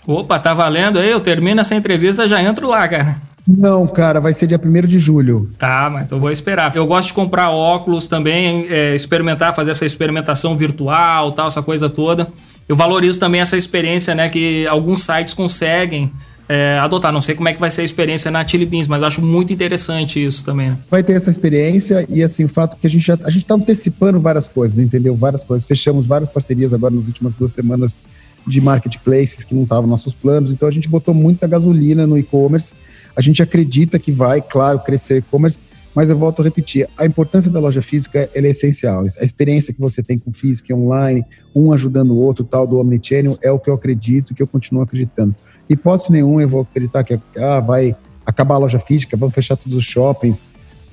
Opa, 0.08 0.40
tá 0.40 0.54
valendo 0.54 1.00
aí? 1.00 1.12
Eu 1.12 1.20
termino 1.20 1.60
essa 1.60 1.76
entrevista 1.76 2.30
já 2.30 2.42
entro 2.42 2.66
lá, 2.66 2.88
cara. 2.88 3.18
Não, 3.46 3.86
cara, 3.86 4.22
vai 4.22 4.34
ser 4.34 4.48
dia 4.48 4.60
1 4.62 4.88
de 4.88 4.98
julho. 4.98 5.50
Tá, 5.60 5.90
mas 5.92 6.10
eu 6.10 6.18
vou 6.18 6.32
esperar. 6.32 6.74
Eu 6.74 6.88
gosto 6.88 7.10
de 7.10 7.14
comprar 7.14 7.50
óculos 7.50 8.08
também, 8.08 8.68
é, 8.70 8.96
experimentar, 8.96 9.54
fazer 9.54 9.72
essa 9.72 9.86
experimentação 9.86 10.56
virtual, 10.56 11.34
tal, 11.34 11.48
essa 11.48 11.62
coisa 11.62 11.90
toda. 11.90 12.26
Eu 12.70 12.76
valorizo 12.76 13.20
também 13.20 13.42
essa 13.42 13.58
experiência, 13.58 14.16
né, 14.16 14.30
que 14.30 14.66
alguns 14.68 15.04
sites 15.04 15.34
conseguem 15.34 16.10
é, 16.48 16.80
adotar. 16.80 17.12
Não 17.12 17.22
sei 17.22 17.36
como 17.36 17.50
é 17.50 17.54
que 17.54 17.60
vai 17.60 17.70
ser 17.70 17.82
a 17.82 17.86
experiência 17.86 18.32
na 18.32 18.48
Chili 18.48 18.66
Beans, 18.66 18.88
mas 18.88 19.04
acho 19.04 19.22
muito 19.22 19.52
interessante 19.52 20.24
isso 20.24 20.46
também. 20.46 20.70
Né? 20.70 20.78
Vai 20.90 21.04
ter 21.04 21.14
essa 21.14 21.30
experiência 21.30 22.06
e 22.10 22.24
assim, 22.24 22.46
o 22.46 22.50
fato 22.50 22.78
que 22.78 22.88
a 22.88 22.90
gente 22.90 23.06
já 23.06 23.18
a 23.26 23.30
gente 23.30 23.44
está 23.44 23.56
antecipando 23.56 24.22
várias 24.22 24.48
coisas, 24.48 24.80
entendeu? 24.80 25.16
Várias 25.16 25.44
coisas. 25.44 25.68
Fechamos 25.68 26.06
várias 26.06 26.30
parcerias 26.30 26.74
agora 26.74 26.94
nas 26.94 27.06
últimas 27.06 27.34
duas 27.34 27.52
semanas 27.52 27.98
de 28.48 28.62
marketplaces 28.62 29.44
que 29.44 29.54
não 29.54 29.64
estavam 29.64 29.84
nos 29.84 29.92
nossos 29.92 30.16
planos. 30.16 30.52
Então 30.52 30.68
a 30.68 30.72
gente 30.72 30.88
botou 30.88 31.14
muita 31.14 31.46
gasolina 31.46 32.08
no 32.08 32.18
e-commerce. 32.18 32.74
A 33.16 33.22
gente 33.22 33.42
acredita 33.44 34.00
que 34.00 34.12
vai, 34.12 34.42
claro, 34.42 34.80
crescer 34.80 35.18
e-commerce, 35.18 35.62
mas 35.94 36.10
eu 36.10 36.18
volto 36.18 36.42
a 36.42 36.46
repetir, 36.46 36.88
a 36.96 37.06
importância 37.06 37.50
da 37.50 37.60
loja 37.60 37.82
física 37.82 38.30
é 38.34 38.40
essencial. 38.48 39.04
A 39.20 39.26
experiência 39.26 39.74
que 39.74 39.80
você 39.80 40.04
tem 40.04 40.18
com 40.18 40.32
física 40.32 40.72
e 40.72 40.76
online, 40.76 41.26
um 41.56 41.74
ajudando 41.74 42.12
o 42.12 42.18
outro, 42.18 42.46
tal 42.46 42.68
do 42.68 42.78
omnichannel, 42.78 43.38
é 43.42 43.52
o 43.52 43.60
que 43.60 43.70
eu 43.70 43.74
acredito, 43.74 44.36
que 44.36 44.42
eu 44.42 44.48
continuo 44.48 44.84
acreditando. 44.84 45.36
Hipótese 45.70 46.12
nenhuma 46.12 46.42
eu 46.42 46.48
vou 46.48 46.62
acreditar 46.62 47.04
que 47.04 47.20
ah, 47.38 47.60
vai 47.60 47.96
acabar 48.26 48.56
a 48.56 48.60
loja 48.60 48.80
física, 48.80 49.18
vamos 49.18 49.34
fechar 49.34 49.58
todos 49.58 49.76
os 49.76 49.84
shoppings. 49.84 50.44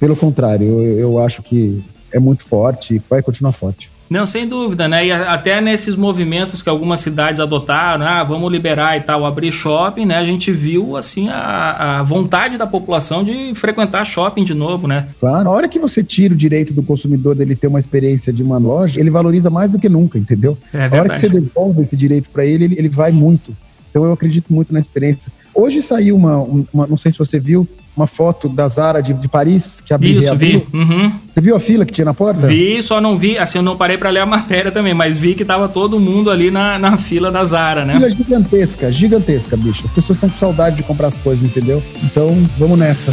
Pelo 0.01 0.17
contrário, 0.17 0.67
eu, 0.67 0.99
eu 0.99 1.19
acho 1.19 1.43
que 1.43 1.85
é 2.11 2.19
muito 2.19 2.43
forte 2.43 2.95
e 2.95 3.03
vai 3.11 3.23
continuar 3.23 3.53
forte. 3.53 3.91
Não, 4.15 4.25
sem 4.25 4.47
dúvida, 4.47 4.87
né? 4.87 5.07
E 5.07 5.11
até 5.11 5.61
nesses 5.61 5.97
movimentos 5.97 6.63
que 6.63 6.69
algumas 6.69 7.01
cidades 7.01 7.41
adotaram, 7.41 8.07
ah, 8.07 8.23
vamos 8.23 8.49
liberar 8.53 8.97
e 8.97 9.01
tal, 9.01 9.27
abrir 9.27 9.51
shopping, 9.51 10.07
né? 10.07 10.17
A 10.17 10.25
gente 10.25 10.53
viu, 10.53 10.97
assim, 10.97 11.29
a, 11.29 11.99
a 11.99 12.03
vontade 12.05 12.57
da 12.57 12.65
população 12.65 13.25
de 13.25 13.53
frequentar 13.57 14.05
shopping 14.05 14.45
de 14.45 14.55
novo, 14.55 14.87
né? 14.87 15.09
Claro, 15.19 15.49
a 15.49 15.53
hora 15.53 15.69
que 15.69 15.81
você 15.81 16.05
tira 16.05 16.33
o 16.33 16.37
direito 16.37 16.73
do 16.73 16.81
consumidor 16.81 17.35
dele 17.35 17.57
ter 17.57 17.67
uma 17.67 17.81
experiência 17.81 18.33
de 18.33 18.41
uma 18.41 18.57
loja, 18.57 19.01
ele 19.01 19.11
valoriza 19.11 19.51
mais 19.51 19.73
do 19.73 19.81
que 19.81 19.89
nunca, 19.89 20.17
entendeu? 20.17 20.57
É 20.73 20.85
a 20.97 21.01
hora 21.01 21.09
que 21.09 21.19
você 21.19 21.29
devolve 21.29 21.83
esse 21.83 21.97
direito 21.97 22.31
para 22.31 22.47
ele, 22.47 22.67
ele, 22.67 22.79
ele 22.79 22.89
vai 22.89 23.11
muito. 23.11 23.53
Então 23.95 24.05
eu 24.05 24.13
acredito 24.13 24.53
muito 24.53 24.73
na 24.73 24.81
experiência. 24.81 25.31
Hoje 25.55 25.81
saiu 25.81 26.17
uma, 26.17 26.39
uma 26.73 26.85
não 26.85 26.97
sei 26.97 27.13
se 27.13 27.19
você 27.19 27.39
viu, 27.39 27.65
uma 27.97 28.09
foto 28.09 28.49
da 28.49 28.67
Zara 28.67 29.01
de, 29.01 29.15
de 29.15 29.29
Paris 29.29 29.81
que 29.81 29.95
abriu. 29.95 30.19
Isso, 30.19 30.35
vi. 30.35 30.67
Uhum. 30.73 31.13
Você 31.33 31.41
viu 31.41 31.55
a 31.55 31.61
fila 31.61 31.85
que 31.85 31.93
tinha 31.93 32.05
na 32.05 32.13
porta? 32.13 32.49
Vi, 32.49 32.83
só 32.83 33.01
não 33.01 33.17
vi, 33.17 33.39
assim, 33.39 33.59
eu 33.59 33.63
não 33.63 33.77
parei 33.77 33.97
para 33.97 34.11
ler 34.11 34.19
a 34.19 34.27
matéria 34.27 34.73
também, 34.73 34.93
mas 34.93 35.17
vi 35.17 35.37
que 35.37 35.45
tava 35.45 35.69
todo 35.69 36.01
mundo 36.01 36.29
ali 36.29 36.51
na, 36.51 36.77
na 36.77 36.97
fila 36.97 37.31
da 37.31 37.45
Zara, 37.45 37.85
né? 37.85 37.95
Fila 37.95 38.11
gigantesca, 38.11 38.91
gigantesca, 38.91 39.57
bicho. 39.57 39.85
As 39.85 39.93
pessoas 39.93 40.17
estão 40.17 40.29
com 40.29 40.35
saudade 40.35 40.75
de 40.75 40.83
comprar 40.83 41.07
as 41.07 41.17
coisas, 41.17 41.45
entendeu? 41.45 41.81
Então, 42.03 42.37
vamos 42.59 42.77
nessa. 42.77 43.13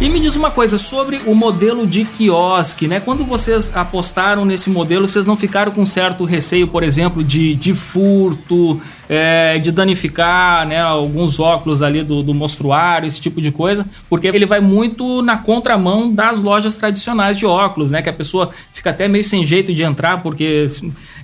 E 0.00 0.08
me 0.08 0.20
diz 0.20 0.36
uma 0.36 0.48
coisa 0.48 0.78
sobre 0.78 1.20
o 1.26 1.34
modelo 1.34 1.84
de 1.84 2.04
quiosque, 2.04 2.86
né? 2.86 3.00
Quando 3.00 3.24
vocês 3.24 3.76
apostaram 3.76 4.44
nesse 4.44 4.70
modelo, 4.70 5.08
vocês 5.08 5.26
não 5.26 5.36
ficaram 5.36 5.72
com 5.72 5.84
certo 5.84 6.24
receio, 6.24 6.68
por 6.68 6.84
exemplo, 6.84 7.24
de, 7.24 7.56
de 7.56 7.74
furto, 7.74 8.80
é, 9.08 9.58
de 9.58 9.72
danificar 9.72 10.64
né, 10.68 10.80
alguns 10.80 11.40
óculos 11.40 11.82
ali 11.82 12.04
do, 12.04 12.22
do 12.22 12.32
mostruário, 12.32 13.08
esse 13.08 13.20
tipo 13.20 13.40
de 13.40 13.50
coisa, 13.50 13.84
porque 14.08 14.28
ele 14.28 14.46
vai 14.46 14.60
muito 14.60 15.20
na 15.20 15.36
contramão 15.36 16.14
das 16.14 16.40
lojas 16.40 16.76
tradicionais 16.76 17.36
de 17.36 17.44
óculos, 17.44 17.90
né? 17.90 18.00
Que 18.00 18.08
a 18.08 18.12
pessoa 18.12 18.50
fica 18.72 18.90
até 18.90 19.08
meio 19.08 19.24
sem 19.24 19.44
jeito 19.44 19.74
de 19.74 19.82
entrar, 19.82 20.22
porque 20.22 20.64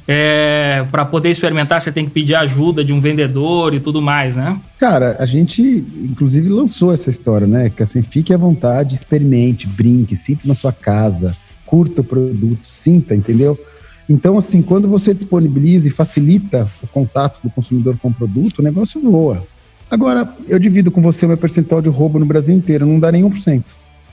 é, 0.06 0.84
para 0.90 1.04
poder 1.04 1.30
experimentar 1.30 1.80
você 1.80 1.90
tem 1.90 2.04
que 2.04 2.10
pedir 2.10 2.34
ajuda 2.34 2.84
de 2.84 2.92
um 2.92 3.00
vendedor 3.00 3.74
e 3.74 3.80
tudo 3.80 4.02
mais, 4.02 4.36
né? 4.36 4.60
Cara, 4.78 5.16
a 5.18 5.26
gente 5.26 5.62
inclusive 5.62 6.48
lançou 6.48 6.92
essa 6.92 7.10
história, 7.10 7.46
né? 7.46 7.70
Que 7.70 7.82
assim, 7.82 8.02
fique 8.02 8.32
à 8.32 8.36
vontade, 8.36 8.94
experimente, 8.94 9.66
brinque, 9.66 10.16
sinta 10.16 10.46
na 10.46 10.54
sua 10.54 10.72
casa, 10.72 11.36
curta 11.64 12.02
o 12.02 12.04
produto, 12.04 12.66
sinta, 12.66 13.14
entendeu? 13.14 13.58
Então, 14.08 14.36
assim, 14.36 14.60
quando 14.60 14.86
você 14.86 15.14
disponibiliza 15.14 15.88
e 15.88 15.90
facilita 15.90 16.70
o 16.82 16.86
contato 16.86 17.40
do 17.42 17.48
consumidor 17.48 17.96
com 17.96 18.08
o 18.08 18.14
produto, 18.14 18.58
o 18.58 18.62
negócio 18.62 19.00
voa. 19.00 19.42
Agora, 19.90 20.28
eu 20.46 20.58
divido 20.58 20.90
com 20.90 21.00
você 21.00 21.24
o 21.24 21.28
meu 21.28 21.38
percentual 21.38 21.80
de 21.80 21.88
roubo 21.88 22.18
no 22.18 22.26
Brasil 22.26 22.54
inteiro, 22.54 22.84
não 22.84 23.00
dá 23.00 23.10
nem 23.10 23.22
1%. 23.22 23.64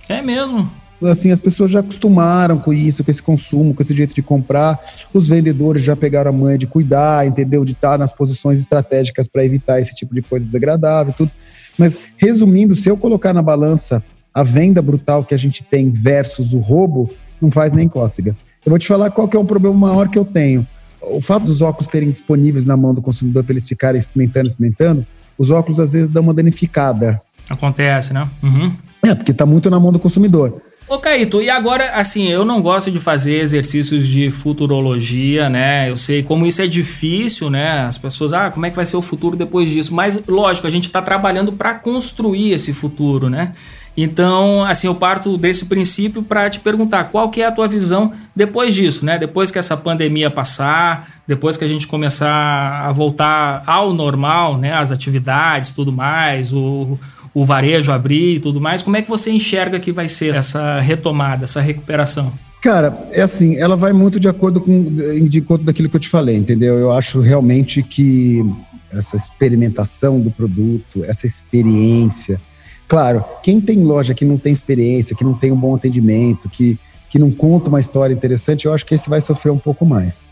É 0.08 0.22
mesmo? 0.22 0.70
Assim, 1.10 1.32
as 1.32 1.40
pessoas 1.40 1.72
já 1.72 1.80
acostumaram 1.80 2.58
com 2.58 2.72
isso, 2.72 3.04
com 3.04 3.10
esse 3.10 3.22
consumo, 3.22 3.74
com 3.74 3.82
esse 3.82 3.94
jeito 3.94 4.14
de 4.14 4.22
comprar. 4.22 4.80
Os 5.14 5.30
vendedores 5.30 5.84
já 5.84 5.96
pegaram 5.96 6.30
a 6.30 6.34
manha 6.34 6.58
de 6.58 6.68
cuidar, 6.68 7.26
entendeu? 7.26 7.66
De 7.66 7.74
estar 7.74 7.98
nas 7.98 8.12
posições 8.12 8.60
estratégicas 8.60 9.28
para 9.28 9.44
evitar 9.44 9.80
esse 9.80 9.96
tipo 9.96 10.14
de 10.14 10.22
coisa 10.22 10.46
desagradável, 10.46 11.14
tudo. 11.14 11.32
Mas, 11.78 11.98
resumindo, 12.18 12.76
se 12.76 12.90
eu 12.90 12.98
colocar 12.98 13.34
na 13.34 13.42
balança 13.42 14.04
a 14.34 14.44
venda 14.44 14.82
brutal 14.82 15.24
que 15.24 15.34
a 15.34 15.38
gente 15.38 15.64
tem 15.64 15.90
versus 15.90 16.54
o 16.54 16.60
roubo, 16.60 17.10
não 17.42 17.52
faz 17.52 17.72
nem 17.74 17.88
cócega. 17.88 18.36
Eu 18.66 18.70
vou 18.70 18.78
te 18.78 18.88
falar 18.88 19.10
qual 19.10 19.28
que 19.28 19.36
é 19.36 19.40
o 19.40 19.46
problema 19.46 19.76
maior 19.76 20.08
que 20.08 20.18
eu 20.18 20.26
tenho. 20.26 20.66
O 21.02 21.20
fato 21.20 21.46
dos 21.46 21.62
óculos 21.62 21.88
terem 21.88 22.12
disponíveis 22.12 22.64
na 22.64 22.78
mão 22.78 22.94
do 22.94 23.02
consumidor 23.02 23.44
para 23.44 23.54
eles 23.54 23.68
ficarem 23.68 23.98
experimentando, 23.98 24.50
experimentando, 24.50 25.08
os 25.38 25.50
óculos 25.50 25.80
às 25.80 25.94
vezes 25.94 26.10
dão 26.10 26.22
uma 26.22 26.34
danificada. 26.34 27.20
Acontece, 27.50 28.14
né? 28.14 28.30
Uhum. 28.44 28.72
É, 29.04 29.16
porque 29.16 29.32
está 29.32 29.46
muito 29.46 29.70
na 29.70 29.80
mão 29.80 29.92
do 29.92 29.98
consumidor. 29.98 30.62
Ô 30.92 31.00
Caíto, 31.00 31.42
e 31.42 31.50
agora, 31.50 31.92
assim, 31.94 32.28
eu 32.28 32.44
não 32.44 32.62
gosto 32.62 32.92
de 32.92 33.00
fazer 33.00 33.36
exercícios 33.36 34.06
de 34.06 34.30
futurologia, 34.30 35.50
né? 35.50 35.90
Eu 35.90 35.96
sei 35.96 36.22
como 36.22 36.46
isso 36.46 36.62
é 36.62 36.68
difícil, 36.68 37.50
né? 37.50 37.86
As 37.86 37.98
pessoas, 37.98 38.34
ah, 38.34 38.52
como 38.52 38.66
é 38.66 38.70
que 38.70 38.76
vai 38.76 38.86
ser 38.86 38.98
o 38.98 39.02
futuro 39.02 39.38
depois 39.38 39.72
disso? 39.72 39.96
Mas, 39.96 40.22
lógico, 40.28 40.68
a 40.68 40.70
gente 40.70 40.84
está 40.84 41.02
trabalhando 41.02 41.54
para 41.54 41.76
construir 41.76 42.52
esse 42.52 42.74
futuro, 42.74 43.30
né? 43.30 43.54
Então, 43.96 44.66
assim, 44.66 44.88
eu 44.88 44.96
parto 44.96 45.38
desse 45.38 45.68
princípio 45.68 46.24
para 46.24 46.50
te 46.50 46.60
perguntar 46.60 47.06
qual 47.06 47.30
que 47.30 47.42
é 47.42 47.46
a 47.46 47.52
tua 47.54 47.70
visão 47.70 48.12
depois 48.36 48.76
disso, 48.76 49.06
né? 49.06 49.18
Depois 49.18 49.50
que 49.50 49.58
essa 49.58 49.78
pandemia 49.78 50.30
passar, 50.30 51.08
depois 51.26 51.56
que 51.56 51.64
a 51.64 51.68
gente 51.70 51.88
começar 51.88 52.86
a 52.86 52.92
voltar 52.92 53.64
ao 53.66 53.94
normal, 53.94 54.58
né? 54.58 54.74
As 54.74 54.92
atividades, 54.92 55.72
tudo 55.72 55.94
mais, 55.94 56.52
o 56.52 57.00
o 57.34 57.46
varejo 57.46 57.92
abrir 57.92 58.36
e 58.36 58.40
tudo 58.40 58.60
mais. 58.60 58.82
Como 58.82 58.98
é 58.98 59.02
que 59.02 59.10
você 59.10 59.32
enxerga 59.32 59.80
que 59.80 59.92
vai 59.92 60.08
ser 60.08 60.36
essa 60.36 60.80
retomada, 60.80 61.46
essa 61.46 61.62
recuperação? 61.62 62.34
Cara, 62.62 63.08
é 63.12 63.22
assim, 63.22 63.56
ela 63.58 63.76
vai 63.76 63.92
muito 63.92 64.20
de 64.20 64.28
acordo 64.28 64.62
com 64.62 64.96
de 65.28 65.40
acordo 65.40 65.64
daquilo 65.64 65.90
que 65.90 65.96
eu 65.96 66.00
te 66.00 66.10
falei, 66.10 66.36
entendeu? 66.36 66.78
Eu 66.78 66.92
acho 66.92 67.20
realmente 67.20 67.82
que 67.82 68.46
essa 68.92 69.16
experimentação 69.16 70.20
do 70.20 70.30
produto, 70.30 71.04
essa 71.06 71.26
experiência. 71.26 72.40
Claro, 72.88 73.24
quem 73.42 73.60
tem 73.60 73.84
loja 73.84 74.14
que 74.14 74.26
não 74.26 74.38
tem 74.38 74.54
experiência, 74.54 75.16
que 75.16 75.24
não 75.24 75.34
tem 75.34 75.52
um 75.52 75.56
bom 75.56 75.76
atendimento, 75.76 76.50
que, 76.50 76.78
que 77.10 77.18
não 77.18 77.32
conta 77.32 77.70
uma 77.70 77.80
história 77.80 78.14
interessante, 78.14 78.66
eu 78.66 78.74
acho 78.74 78.86
que 78.86 78.94
esse 78.94 79.10
vai 79.10 79.22
sofrer 79.22 79.52
um 79.52 79.58
pouco 79.58 79.86
mais. 79.86 80.24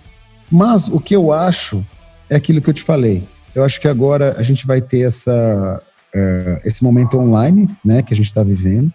Mas 0.51 0.87
o 0.87 0.99
que 0.99 1.15
eu 1.15 1.31
acho 1.31 1.85
é 2.29 2.35
aquilo 2.35 2.61
que 2.61 2.69
eu 2.69 2.73
te 2.73 2.83
falei. 2.83 3.23
Eu 3.55 3.63
acho 3.63 3.79
que 3.79 3.87
agora 3.87 4.35
a 4.37 4.43
gente 4.43 4.67
vai 4.67 4.81
ter 4.81 5.01
essa, 5.01 5.81
uh, 6.15 6.59
esse 6.65 6.83
momento 6.83 7.17
online, 7.17 7.67
né, 7.83 8.01
que 8.01 8.13
a 8.13 8.17
gente 8.17 8.27
está 8.27 8.43
vivendo. 8.43 8.91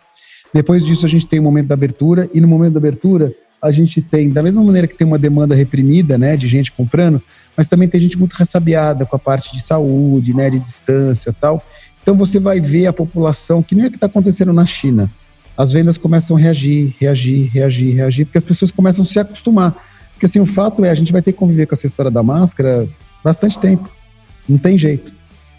Depois 0.53 0.85
disso, 0.85 1.05
a 1.05 1.09
gente 1.09 1.27
tem 1.27 1.41
o 1.41 1.43
momento 1.43 1.69
da 1.69 1.75
abertura, 1.75 2.29
e 2.33 2.41
no 2.41 2.47
momento 2.47 2.75
da 2.75 2.79
abertura, 2.79 3.33
a 3.61 3.73
gente 3.73 4.03
tem, 4.03 4.31
da 4.31 4.43
mesma 4.43 4.63
maneira 4.63 4.87
que 4.87 4.95
tem 4.95 5.07
uma 5.07 5.19
demanda 5.19 5.55
reprimida, 5.55 6.19
né, 6.19 6.37
de 6.37 6.47
gente 6.47 6.71
comprando, 6.71 7.21
mas 7.57 7.67
também 7.67 7.89
tem 7.89 8.01
gente 8.01 8.19
muito 8.19 8.35
ressabiada 8.35 9.07
com 9.07 9.17
a 9.17 9.19
parte 9.19 9.53
de 9.53 9.63
saúde, 9.63 10.35
né, 10.35 10.51
de 10.51 10.61
distância 10.61 11.33
tal. 11.33 11.65
Então 12.03 12.15
você 12.15 12.39
vai 12.39 12.61
ver 12.61 12.87
a 12.87 12.93
população, 12.93 13.63
que 13.63 13.75
nem 13.75 13.87
é 13.87 13.89
que 13.89 13.97
está 13.97 14.07
acontecendo 14.07 14.53
na 14.53 14.67
China. 14.67 15.11
As 15.57 15.73
vendas 15.73 15.97
começam 15.97 16.37
a 16.37 16.41
reagir, 16.41 16.95
reagir, 17.01 17.51
reagir, 17.51 17.95
reagir, 17.95 18.25
porque 18.27 18.39
as 18.39 18.45
pessoas 18.45 18.71
começam 18.71 19.03
a 19.03 19.07
se 19.07 19.19
acostumar. 19.19 19.75
Porque 20.13 20.27
assim, 20.27 20.41
o 20.41 20.47
fato 20.47 20.85
é, 20.85 20.91
a 20.91 20.95
gente 20.95 21.13
vai 21.13 21.23
ter 21.23 21.33
que 21.33 21.39
conviver 21.39 21.67
com 21.67 21.75
essa 21.75 21.87
história 21.87 22.11
da 22.11 22.23
máscara 22.23 22.87
bastante 23.25 23.59
tempo. 23.59 23.89
Não 24.47 24.59
tem 24.59 24.77
jeito 24.77 25.13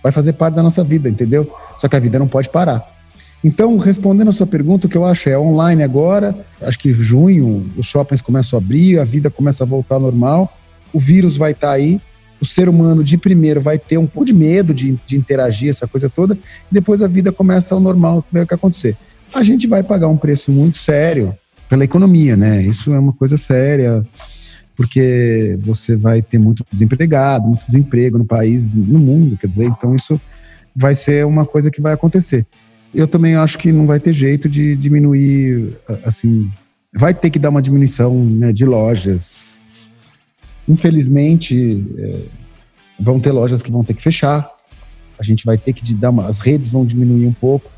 vai 0.05 0.11
fazer 0.11 0.33
parte 0.33 0.53
da 0.53 0.61
nossa 0.61 0.83
vida, 0.83 1.09
entendeu? 1.09 1.51
Só 1.79 1.87
que 1.87 1.95
a 1.95 1.99
vida 1.99 2.19
não 2.19 2.27
pode 2.27 2.47
parar. 2.47 2.87
Então, 3.43 3.75
respondendo 3.79 4.27
a 4.27 4.31
sua 4.31 4.45
pergunta, 4.45 4.85
o 4.85 4.89
que 4.89 4.95
eu 4.95 5.03
acho 5.03 5.27
é 5.29 5.37
online 5.37 5.81
agora, 5.81 6.35
acho 6.61 6.77
que 6.77 6.93
junho 6.93 7.71
os 7.75 7.87
shoppings 7.87 8.21
começam 8.21 8.59
a 8.59 8.61
abrir, 8.61 8.99
a 8.99 9.03
vida 9.03 9.31
começa 9.31 9.63
a 9.63 9.67
voltar 9.67 9.95
ao 9.95 10.01
normal, 10.01 10.55
o 10.93 10.99
vírus 10.99 11.37
vai 11.37 11.53
estar 11.53 11.69
tá 11.69 11.73
aí, 11.73 11.99
o 12.39 12.45
ser 12.45 12.69
humano 12.69 13.03
de 13.03 13.17
primeiro 13.17 13.59
vai 13.59 13.79
ter 13.79 13.97
um 13.97 14.05
pouco 14.05 14.27
de 14.27 14.33
medo 14.33 14.75
de, 14.75 14.95
de 15.07 15.17
interagir, 15.17 15.71
essa 15.71 15.87
coisa 15.87 16.07
toda, 16.07 16.35
e 16.35 16.73
depois 16.73 17.01
a 17.01 17.07
vida 17.07 17.31
começa 17.31 17.73
ao 17.73 17.81
normal, 17.81 18.21
que 18.21 18.27
vai 18.31 18.43
o 18.43 18.47
que 18.47 18.53
acontecer. 18.53 18.95
A 19.33 19.43
gente 19.43 19.65
vai 19.65 19.81
pagar 19.81 20.07
um 20.07 20.17
preço 20.17 20.51
muito 20.51 20.77
sério 20.77 21.35
pela 21.67 21.83
economia, 21.83 22.37
né? 22.37 22.61
Isso 22.61 22.93
é 22.93 22.99
uma 22.99 23.13
coisa 23.13 23.39
séria 23.39 24.05
porque 24.75 25.57
você 25.63 25.95
vai 25.95 26.21
ter 26.21 26.37
muito 26.37 26.65
desempregado, 26.71 27.47
muito 27.47 27.65
desemprego 27.65 28.17
no 28.17 28.25
país, 28.25 28.75
no 28.75 28.99
mundo, 28.99 29.37
quer 29.37 29.47
dizer, 29.47 29.65
então 29.65 29.95
isso 29.95 30.19
vai 30.75 30.95
ser 30.95 31.25
uma 31.25 31.45
coisa 31.45 31.71
que 31.71 31.81
vai 31.81 31.93
acontecer. 31.93 32.45
Eu 32.93 33.07
também 33.07 33.35
acho 33.35 33.57
que 33.57 33.71
não 33.71 33.85
vai 33.85 33.99
ter 33.99 34.13
jeito 34.13 34.49
de 34.49 34.75
diminuir, 34.75 35.77
assim, 36.03 36.49
vai 36.93 37.13
ter 37.13 37.29
que 37.29 37.39
dar 37.39 37.49
uma 37.49 37.61
diminuição 37.61 38.23
né, 38.25 38.51
de 38.51 38.65
lojas. 38.65 39.59
Infelizmente, 40.67 41.85
é, 41.97 42.21
vão 42.99 43.19
ter 43.19 43.31
lojas 43.31 43.61
que 43.61 43.71
vão 43.71 43.83
ter 43.83 43.93
que 43.93 44.01
fechar. 44.01 44.49
A 45.19 45.23
gente 45.23 45.45
vai 45.45 45.57
ter 45.57 45.73
que 45.73 45.93
dar 45.93 46.09
uma, 46.09 46.27
as 46.27 46.39
redes 46.39 46.69
vão 46.69 46.85
diminuir 46.85 47.27
um 47.27 47.33
pouco 47.33 47.69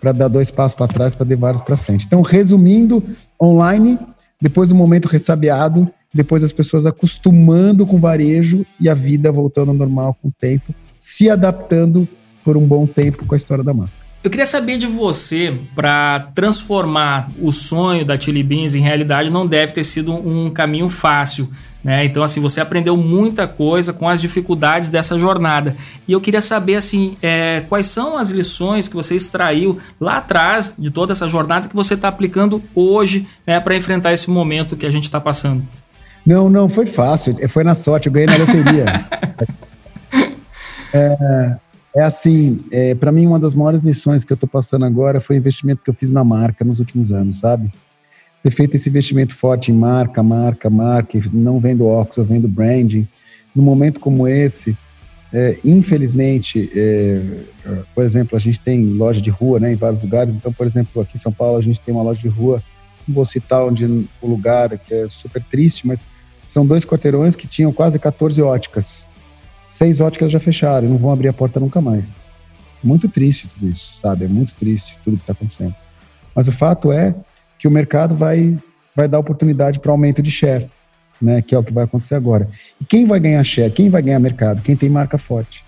para 0.00 0.12
dar 0.12 0.28
dois 0.28 0.50
passos 0.50 0.76
para 0.76 0.88
trás 0.88 1.14
para 1.14 1.26
dar 1.26 1.36
vários 1.36 1.62
para 1.62 1.76
frente. 1.76 2.06
Então, 2.06 2.22
resumindo, 2.22 3.04
online, 3.40 3.98
depois 4.40 4.70
do 4.70 4.74
momento 4.74 5.06
ressabiado, 5.06 5.90
depois 6.12 6.42
as 6.42 6.52
pessoas 6.52 6.86
acostumando 6.86 7.86
com 7.86 7.96
o 7.96 8.00
varejo 8.00 8.66
e 8.80 8.88
a 8.88 8.94
vida 8.94 9.30
voltando 9.30 9.70
ao 9.70 9.74
normal 9.74 10.16
com 10.20 10.28
o 10.28 10.32
tempo, 10.38 10.74
se 10.98 11.30
adaptando 11.30 12.06
por 12.44 12.56
um 12.56 12.66
bom 12.66 12.86
tempo 12.86 13.24
com 13.24 13.34
a 13.34 13.36
história 13.36 13.62
da 13.62 13.72
máscara. 13.72 14.10
Eu 14.22 14.30
queria 14.30 14.44
saber 14.44 14.76
de 14.76 14.86
você, 14.86 15.58
para 15.74 16.30
transformar 16.34 17.30
o 17.40 17.50
sonho 17.50 18.04
da 18.04 18.18
Chili 18.18 18.42
Beans 18.42 18.74
em 18.74 18.80
realidade, 18.80 19.30
não 19.30 19.46
deve 19.46 19.72
ter 19.72 19.82
sido 19.82 20.12
um 20.12 20.50
caminho 20.50 20.90
fácil. 20.90 21.50
Né? 21.82 22.04
Então, 22.04 22.22
assim, 22.22 22.38
você 22.38 22.60
aprendeu 22.60 22.94
muita 22.98 23.48
coisa 23.48 23.94
com 23.94 24.06
as 24.06 24.20
dificuldades 24.20 24.90
dessa 24.90 25.18
jornada. 25.18 25.74
E 26.06 26.12
eu 26.12 26.20
queria 26.20 26.42
saber, 26.42 26.74
assim, 26.76 27.16
é, 27.22 27.64
quais 27.66 27.86
são 27.86 28.18
as 28.18 28.28
lições 28.28 28.88
que 28.88 28.94
você 28.94 29.16
extraiu 29.16 29.78
lá 29.98 30.18
atrás 30.18 30.74
de 30.78 30.90
toda 30.90 31.12
essa 31.12 31.26
jornada 31.26 31.66
que 31.66 31.74
você 31.74 31.94
está 31.94 32.08
aplicando 32.08 32.62
hoje 32.74 33.26
né, 33.46 33.58
para 33.58 33.74
enfrentar 33.74 34.12
esse 34.12 34.30
momento 34.30 34.76
que 34.76 34.84
a 34.84 34.90
gente 34.90 35.04
está 35.04 35.18
passando. 35.18 35.66
Não, 36.30 36.48
não, 36.48 36.68
foi 36.68 36.86
fácil. 36.86 37.34
Foi 37.48 37.64
na 37.64 37.74
sorte, 37.74 38.06
eu 38.06 38.12
ganhei 38.12 38.28
na 38.28 38.36
loteria. 38.36 38.84
é, 40.94 41.56
é 41.96 42.02
assim, 42.04 42.60
é, 42.70 42.94
para 42.94 43.10
mim, 43.10 43.26
uma 43.26 43.40
das 43.40 43.52
maiores 43.52 43.82
lições 43.82 44.22
que 44.22 44.32
eu 44.32 44.36
estou 44.36 44.48
passando 44.48 44.84
agora 44.84 45.20
foi 45.20 45.34
o 45.34 45.38
investimento 45.38 45.82
que 45.82 45.90
eu 45.90 45.94
fiz 45.94 46.08
na 46.08 46.22
marca 46.22 46.64
nos 46.64 46.78
últimos 46.78 47.10
anos, 47.10 47.40
sabe? 47.40 47.72
Ter 48.44 48.50
feito 48.52 48.76
esse 48.76 48.88
investimento 48.88 49.34
forte 49.34 49.72
em 49.72 49.74
marca, 49.74 50.22
marca, 50.22 50.70
marca, 50.70 51.18
não 51.32 51.58
vendo 51.58 51.84
óculos, 51.84 52.18
eu 52.18 52.24
vendo 52.24 52.46
branding. 52.46 53.08
Num 53.52 53.64
momento 53.64 53.98
como 53.98 54.28
esse, 54.28 54.78
é, 55.32 55.58
infelizmente, 55.64 56.70
é, 56.76 57.22
por 57.92 58.04
exemplo, 58.04 58.36
a 58.36 58.40
gente 58.40 58.60
tem 58.60 58.84
loja 58.84 59.20
de 59.20 59.30
rua 59.30 59.58
né, 59.58 59.72
em 59.72 59.76
vários 59.76 60.00
lugares. 60.00 60.32
Então, 60.32 60.52
por 60.52 60.64
exemplo, 60.64 61.02
aqui 61.02 61.16
em 61.16 61.20
São 61.20 61.32
Paulo, 61.32 61.58
a 61.58 61.62
gente 61.62 61.80
tem 61.80 61.92
uma 61.92 62.04
loja 62.04 62.20
de 62.20 62.28
rua. 62.28 62.62
Não 63.08 63.16
vou 63.16 63.24
citar 63.24 63.64
onde 63.64 63.84
o 64.22 64.28
lugar, 64.28 64.78
que 64.78 64.94
é 64.94 65.08
super 65.08 65.42
triste, 65.42 65.84
mas 65.88 66.04
são 66.50 66.66
dois 66.66 66.84
quarteirões 66.84 67.36
que 67.36 67.46
tinham 67.46 67.72
quase 67.72 67.98
14 67.98 68.40
óticas 68.42 69.08
seis 69.70 70.00
óticas 70.00 70.32
já 70.32 70.40
fecharam 70.40 70.88
e 70.88 70.90
não 70.90 70.98
vão 70.98 71.12
abrir 71.12 71.28
a 71.28 71.32
porta 71.32 71.60
nunca 71.60 71.80
mais. 71.80 72.20
Muito 72.82 73.08
triste 73.08 73.46
tudo 73.46 73.70
isso, 73.70 73.98
sabe? 73.98 74.24
É 74.24 74.28
muito 74.28 74.54
triste 74.54 74.98
tudo 75.04 75.16
que 75.16 75.22
está 75.22 75.32
acontecendo. 75.32 75.74
Mas 76.34 76.48
o 76.48 76.52
fato 76.52 76.90
é 76.90 77.14
que 77.56 77.68
o 77.68 77.70
mercado 77.70 78.16
vai, 78.16 78.58
vai 78.96 79.06
dar 79.06 79.20
oportunidade 79.20 79.78
para 79.78 79.92
aumento 79.92 80.20
de 80.20 80.30
share, 80.30 80.68
né? 81.22 81.40
Que 81.40 81.54
é 81.54 81.58
o 81.58 81.62
que 81.62 81.72
vai 81.72 81.84
acontecer 81.84 82.16
agora. 82.16 82.48
E 82.80 82.84
quem 82.84 83.06
vai 83.06 83.20
ganhar 83.20 83.44
share? 83.44 83.70
Quem 83.70 83.88
vai 83.88 84.02
ganhar 84.02 84.18
mercado? 84.18 84.60
Quem 84.60 84.74
tem 84.74 84.88
marca 84.88 85.16
forte. 85.16 85.64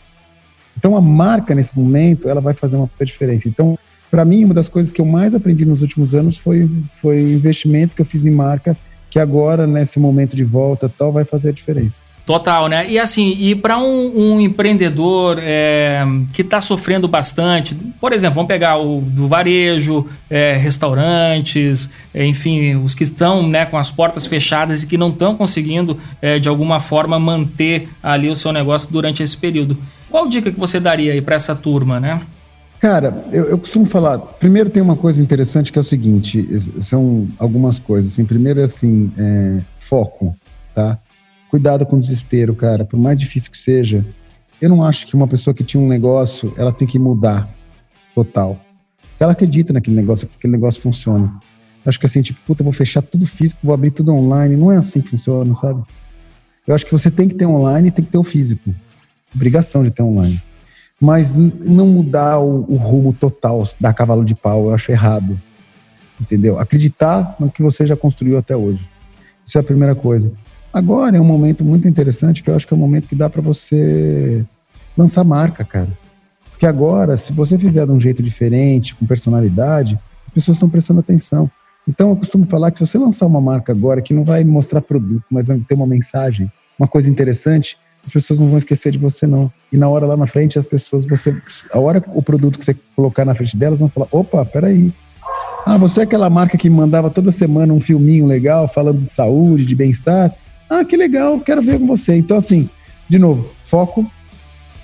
Então 0.76 0.96
a 0.96 1.00
marca 1.00 1.54
nesse 1.54 1.78
momento 1.78 2.28
ela 2.28 2.40
vai 2.40 2.54
fazer 2.54 2.76
uma 2.76 2.90
diferença. 3.02 3.48
Então 3.48 3.78
para 4.10 4.24
mim 4.24 4.44
uma 4.44 4.54
das 4.54 4.68
coisas 4.68 4.90
que 4.90 5.00
eu 5.00 5.06
mais 5.06 5.34
aprendi 5.34 5.64
nos 5.64 5.80
últimos 5.80 6.14
anos 6.14 6.36
foi 6.36 6.68
foi 6.92 7.22
o 7.22 7.32
investimento 7.32 7.94
que 7.94 8.02
eu 8.02 8.06
fiz 8.06 8.26
em 8.26 8.30
marca 8.30 8.76
que 9.12 9.18
agora 9.18 9.66
nesse 9.66 10.01
momento 10.01 10.35
de 10.35 10.42
volta 10.42 10.88
tal 10.88 11.12
vai 11.12 11.22
fazer 11.22 11.51
a 11.51 11.53
diferença. 11.53 12.03
Total, 12.25 12.66
né? 12.66 12.88
E 12.88 12.98
assim, 12.98 13.37
e 13.38 13.55
para 13.55 13.77
um, 13.77 14.11
um, 14.16 14.40
empreendedor 14.40 15.38
é, 15.38 16.03
que 16.33 16.40
está 16.40 16.62
sofrendo 16.62 17.07
bastante, 17.07 17.75
por 18.01 18.11
exemplo, 18.11 18.37
vamos 18.37 18.48
pegar 18.48 18.79
o 18.79 19.03
do 19.03 19.29
varejo, 19.29 20.07
é, 20.31 20.55
restaurantes, 20.55 21.92
é, 22.14 22.25
enfim, 22.25 22.77
os 22.77 22.94
que 22.94 23.05
estão 23.05 23.46
né, 23.46 23.66
com 23.66 23.77
as 23.77 23.90
portas 23.90 24.25
fechadas 24.25 24.83
e 24.83 24.87
que 24.87 24.96
não 24.96 25.11
estão 25.11 25.37
conseguindo, 25.37 25.98
é, 26.22 26.38
de 26.38 26.48
alguma 26.48 26.81
forma, 26.81 27.18
manter 27.18 27.90
ali 28.03 28.31
o 28.31 28.37
seu 28.37 28.51
negócio 28.51 28.88
durante 28.90 29.22
esse 29.22 29.37
período. 29.37 29.77
Qual 30.09 30.27
dica 30.27 30.51
que 30.51 30.59
você 30.59 30.81
daria 30.81 31.12
aí 31.12 31.20
para 31.20 31.35
essa 31.35 31.55
turma, 31.55 32.01
né? 32.01 32.18
Cara, 32.82 33.24
eu, 33.30 33.44
eu, 33.44 33.58
costumo 33.58 33.86
falar. 33.86 34.18
Primeiro 34.18 34.68
tem 34.68 34.82
uma 34.82 34.96
coisa 34.96 35.22
interessante 35.22 35.70
que 35.70 35.78
é 35.78 35.80
o 35.80 35.84
seguinte: 35.84 36.48
são 36.80 37.28
algumas 37.38 37.78
coisas. 37.78 38.12
Assim, 38.12 38.24
primeiro 38.24 38.58
é 38.58 38.64
assim, 38.64 39.12
é, 39.16 39.62
foco, 39.78 40.34
tá? 40.74 40.98
cuidado 41.48 41.86
com 41.86 41.94
o 41.94 42.00
desespero, 42.00 42.56
cara. 42.56 42.84
Por 42.84 42.98
mais 42.98 43.16
difícil 43.16 43.52
que 43.52 43.58
seja, 43.58 44.04
eu 44.60 44.68
não 44.68 44.82
acho 44.82 45.06
que 45.06 45.14
uma 45.14 45.28
pessoa 45.28 45.54
que 45.54 45.62
tinha 45.62 45.80
um 45.80 45.86
negócio, 45.86 46.52
ela 46.56 46.72
tem 46.72 46.88
que 46.88 46.98
mudar 46.98 47.48
total. 48.16 48.58
Ela 49.20 49.30
acredita 49.30 49.72
naquele 49.72 49.94
negócio, 49.94 50.26
que 50.26 50.34
aquele 50.36 50.54
negócio 50.54 50.82
funciona. 50.82 51.38
Acho 51.86 52.00
que 52.00 52.06
assim, 52.06 52.20
tipo, 52.20 52.40
puta, 52.44 52.64
vou 52.64 52.72
fechar 52.72 53.00
tudo 53.00 53.26
físico, 53.26 53.60
vou 53.62 53.74
abrir 53.74 53.92
tudo 53.92 54.12
online. 54.12 54.56
Não 54.56 54.72
é 54.72 54.78
assim 54.78 55.00
que 55.00 55.10
funciona, 55.10 55.54
sabe? 55.54 55.84
Eu 56.66 56.74
acho 56.74 56.84
que 56.84 56.92
você 56.92 57.12
tem 57.12 57.28
que 57.28 57.34
ter 57.36 57.46
online 57.46 57.88
e 57.88 57.90
tem 57.92 58.04
que 58.04 58.10
ter 58.10 58.18
o 58.18 58.24
físico. 58.24 58.74
Obrigação 59.32 59.84
de 59.84 59.92
ter 59.92 60.02
online. 60.02 60.42
Mas 61.02 61.34
não 61.34 61.84
mudar 61.88 62.38
o, 62.38 62.64
o 62.68 62.76
rumo 62.76 63.12
total 63.12 63.64
da 63.80 63.92
cavalo 63.92 64.24
de 64.24 64.36
pau, 64.36 64.66
eu 64.66 64.74
acho 64.74 64.92
errado. 64.92 65.36
Entendeu? 66.20 66.60
Acreditar 66.60 67.34
no 67.40 67.50
que 67.50 67.60
você 67.60 67.84
já 67.84 67.96
construiu 67.96 68.38
até 68.38 68.56
hoje. 68.56 68.88
Isso 69.44 69.58
é 69.58 69.60
a 69.60 69.64
primeira 69.64 69.96
coisa. 69.96 70.30
Agora 70.72 71.16
é 71.16 71.20
um 71.20 71.24
momento 71.24 71.64
muito 71.64 71.88
interessante 71.88 72.40
que 72.40 72.48
eu 72.48 72.54
acho 72.54 72.68
que 72.68 72.72
é 72.72 72.76
um 72.76 72.80
momento 72.80 73.08
que 73.08 73.16
dá 73.16 73.28
para 73.28 73.42
você 73.42 74.46
lançar 74.96 75.24
marca, 75.24 75.64
cara. 75.64 75.90
Porque 76.52 76.64
agora, 76.64 77.16
se 77.16 77.32
você 77.32 77.58
fizer 77.58 77.84
de 77.84 77.90
um 77.90 77.98
jeito 78.00 78.22
diferente, 78.22 78.94
com 78.94 79.04
personalidade, 79.04 79.98
as 80.28 80.32
pessoas 80.32 80.54
estão 80.54 80.70
prestando 80.70 81.00
atenção. 81.00 81.50
Então 81.88 82.10
eu 82.10 82.16
costumo 82.16 82.46
falar 82.46 82.70
que 82.70 82.78
se 82.78 82.86
você 82.86 82.96
lançar 82.96 83.26
uma 83.26 83.40
marca 83.40 83.72
agora 83.72 84.00
que 84.00 84.14
não 84.14 84.22
vai 84.22 84.44
mostrar 84.44 84.80
produto, 84.80 85.24
mas 85.28 85.48
vai 85.48 85.58
ter 85.58 85.74
uma 85.74 85.86
mensagem, 85.88 86.48
uma 86.78 86.86
coisa 86.86 87.10
interessante, 87.10 87.76
as 88.04 88.10
pessoas 88.10 88.40
não 88.40 88.48
vão 88.48 88.58
esquecer 88.58 88.90
de 88.90 88.98
você 88.98 89.26
não. 89.26 89.50
E 89.72 89.76
na 89.76 89.88
hora 89.88 90.06
lá 90.06 90.16
na 90.16 90.26
frente, 90.26 90.58
as 90.58 90.66
pessoas, 90.66 91.06
você, 91.06 91.36
a 91.72 91.78
hora 91.78 92.02
o 92.14 92.22
produto 92.22 92.58
que 92.58 92.64
você 92.64 92.76
colocar 92.96 93.24
na 93.24 93.34
frente 93.34 93.56
delas 93.56 93.80
vão 93.80 93.88
falar, 93.88 94.08
opa, 94.10 94.44
peraí. 94.44 94.92
Ah, 95.64 95.78
você 95.78 96.00
é 96.00 96.02
aquela 96.02 96.28
marca 96.28 96.58
que 96.58 96.68
mandava 96.68 97.08
toda 97.08 97.30
semana 97.30 97.72
um 97.72 97.80
filminho 97.80 98.26
legal 98.26 98.66
falando 98.66 98.98
de 98.98 99.10
saúde, 99.10 99.64
de 99.64 99.74
bem-estar. 99.74 100.34
Ah, 100.68 100.84
que 100.84 100.96
legal, 100.96 101.38
quero 101.40 101.62
ver 101.62 101.78
com 101.78 101.86
você. 101.86 102.16
Então, 102.16 102.36
assim, 102.36 102.68
de 103.08 103.18
novo, 103.18 103.48
foco, 103.64 104.10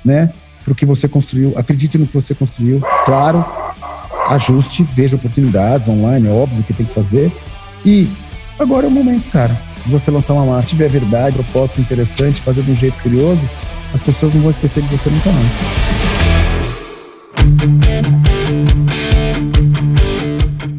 né, 0.05 0.33
para 0.63 0.73
o 0.73 0.77
que 0.77 0.87
você 0.87 1.09
construiu, 1.09 1.53
acredite 1.57 1.99
no 1.99 2.07
que 2.07 2.15
você 2.15 2.35
construiu, 2.35 2.81
claro, 3.05 3.45
ajuste, 4.29 4.87
veja 4.95 5.17
oportunidades 5.17 5.89
online, 5.89 6.29
é 6.29 6.31
óbvio 6.31 6.63
que 6.63 6.73
tem 6.73 6.87
que 6.87 6.95
fazer. 6.95 7.33
E 7.85 8.09
agora 8.59 8.87
é 8.87 8.89
o 8.89 8.93
momento, 8.93 9.31
cara, 9.31 9.59
você 9.91 10.11
lançar 10.11 10.35
uma 10.35 10.45
marca, 10.47 10.69
tiver 10.69 10.89
verdade, 10.89 11.37
propósito 11.37 11.81
interessante, 11.81 12.41
fazer 12.41 12.63
de 12.63 12.71
um 12.71 12.77
jeito 12.77 12.99
curioso, 12.99 13.49
as 13.93 14.01
pessoas 14.01 14.35
não 14.35 14.43
vão 14.43 14.51
esquecer 14.51 14.83
de 14.83 14.97
você 14.97 15.11
nunca 15.11 15.31
mais. 15.31 15.49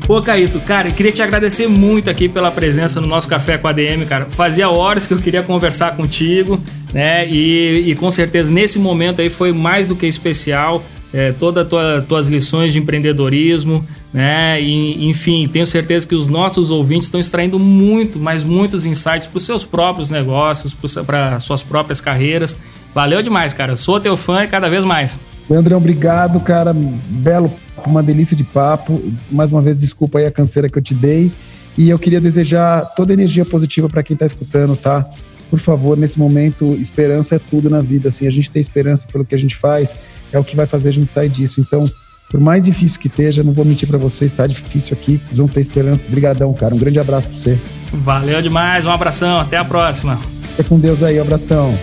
Pô, 0.10 0.20
Caíto, 0.24 0.60
cara, 0.62 0.90
queria 0.90 1.12
te 1.12 1.22
agradecer 1.22 1.68
muito 1.68 2.10
aqui 2.10 2.28
pela 2.28 2.50
presença 2.50 3.00
no 3.00 3.06
nosso 3.06 3.28
Café 3.28 3.60
com 3.60 3.68
a 3.68 3.72
DM, 3.72 4.08
cara. 4.08 4.26
Fazia 4.26 4.68
horas 4.68 5.06
que 5.06 5.14
eu 5.14 5.20
queria 5.20 5.44
conversar 5.44 5.96
contigo, 5.96 6.60
né? 6.92 7.28
E, 7.30 7.92
e 7.92 7.96
com 7.96 8.10
certeza 8.10 8.50
nesse 8.52 8.80
momento 8.80 9.22
aí 9.22 9.30
foi 9.30 9.54
mais 9.54 9.88
do 9.88 9.96
que 9.96 10.08
especial. 10.08 10.84
É, 11.14 11.32
todas 11.32 11.64
as 11.64 11.70
tua, 11.70 12.06
tuas 12.08 12.28
lições 12.28 12.74
de 12.74 12.80
empreendedorismo, 12.80 13.86
né? 14.14 14.62
E, 14.62 15.08
enfim, 15.08 15.48
tenho 15.48 15.66
certeza 15.66 16.08
que 16.08 16.16
os 16.16 16.28
nossos 16.28 16.72
ouvintes 16.72 17.08
estão 17.08 17.20
extraindo 17.20 17.60
muito, 17.60 18.20
mas 18.20 18.44
muitos 18.44 18.86
insights 18.86 19.28
para 19.28 19.38
os 19.38 19.46
seus 19.46 19.64
próprios 19.64 20.10
negócios, 20.10 20.76
para 21.06 21.40
suas 21.40 21.62
próprias 21.62 22.02
carreiras. 22.02 22.58
Valeu 22.94 23.22
demais, 23.22 23.54
cara. 23.54 23.76
Sou 23.76 24.00
teu 24.00 24.18
fã 24.18 24.44
e 24.44 24.48
cada 24.48 24.70
vez 24.70 24.84
mais. 24.84 25.20
Leandrão, 25.50 25.78
obrigado, 25.78 26.40
cara. 26.40 26.74
Belo, 26.74 27.52
uma 27.86 28.02
delícia 28.02 28.36
de 28.36 28.44
papo. 28.44 29.02
Mais 29.32 29.52
uma 29.52 29.62
vez, 29.62 29.78
desculpa 29.78 30.20
aí 30.20 30.26
a 30.26 30.32
canseira 30.32 30.70
que 30.70 30.78
eu 30.78 30.82
te 30.82 30.94
dei. 30.94 31.32
E 31.78 31.90
eu 31.90 32.00
queria 32.00 32.20
desejar 32.20 32.82
toda 32.96 33.14
energia 33.14 33.46
positiva 33.46 33.88
para 33.88 34.04
quem 34.04 34.14
está 34.14 34.26
escutando, 34.26 34.76
tá? 34.76 35.08
Por 35.50 35.60
favor, 35.60 35.98
nesse 35.98 36.20
momento, 36.20 36.74
esperança 36.74 37.36
é 37.36 37.40
tudo 37.40 37.70
na 37.70 37.82
vida. 37.82 38.10
Assim, 38.10 38.28
a 38.28 38.32
gente 38.32 38.52
tem 38.52 38.62
esperança 38.62 39.08
pelo 39.12 39.24
que 39.24 39.34
a 39.34 39.38
gente 39.38 39.56
faz, 39.56 39.96
é 40.32 40.38
o 40.38 40.44
que 40.44 40.56
vai 40.56 40.66
fazer 40.66 40.90
a 40.90 40.94
gente 40.94 41.08
sair 41.08 41.30
disso. 41.30 41.62
Então, 41.62 41.86
por 42.30 42.40
mais 42.40 42.64
difícil 42.64 43.00
que 43.00 43.08
esteja, 43.08 43.44
não 43.44 43.52
vou 43.52 43.66
mentir 43.66 43.88
para 43.88 43.98
vocês, 43.98 44.32
está 44.32 44.46
difícil 44.46 44.96
aqui, 44.96 45.20
vocês 45.26 45.40
vão 45.40 45.48
ter 45.48 45.62
esperança. 45.62 46.06
Obrigadão, 46.08 46.54
cara. 46.54 46.76
Um 46.76 46.78
grande 46.78 47.00
abraço 47.00 47.28
para 47.28 47.38
você. 47.38 47.60
Valeu 47.92 48.40
demais, 48.42 48.86
um 48.86 48.92
abração, 48.92 49.40
até 49.40 49.58
a 49.58 49.66
próxima. 49.66 50.18
Fica 50.52 50.64
com 50.64 50.80
Deus 50.80 51.02
aí, 51.02 51.18
um 51.18 51.24
abração. 51.24 51.76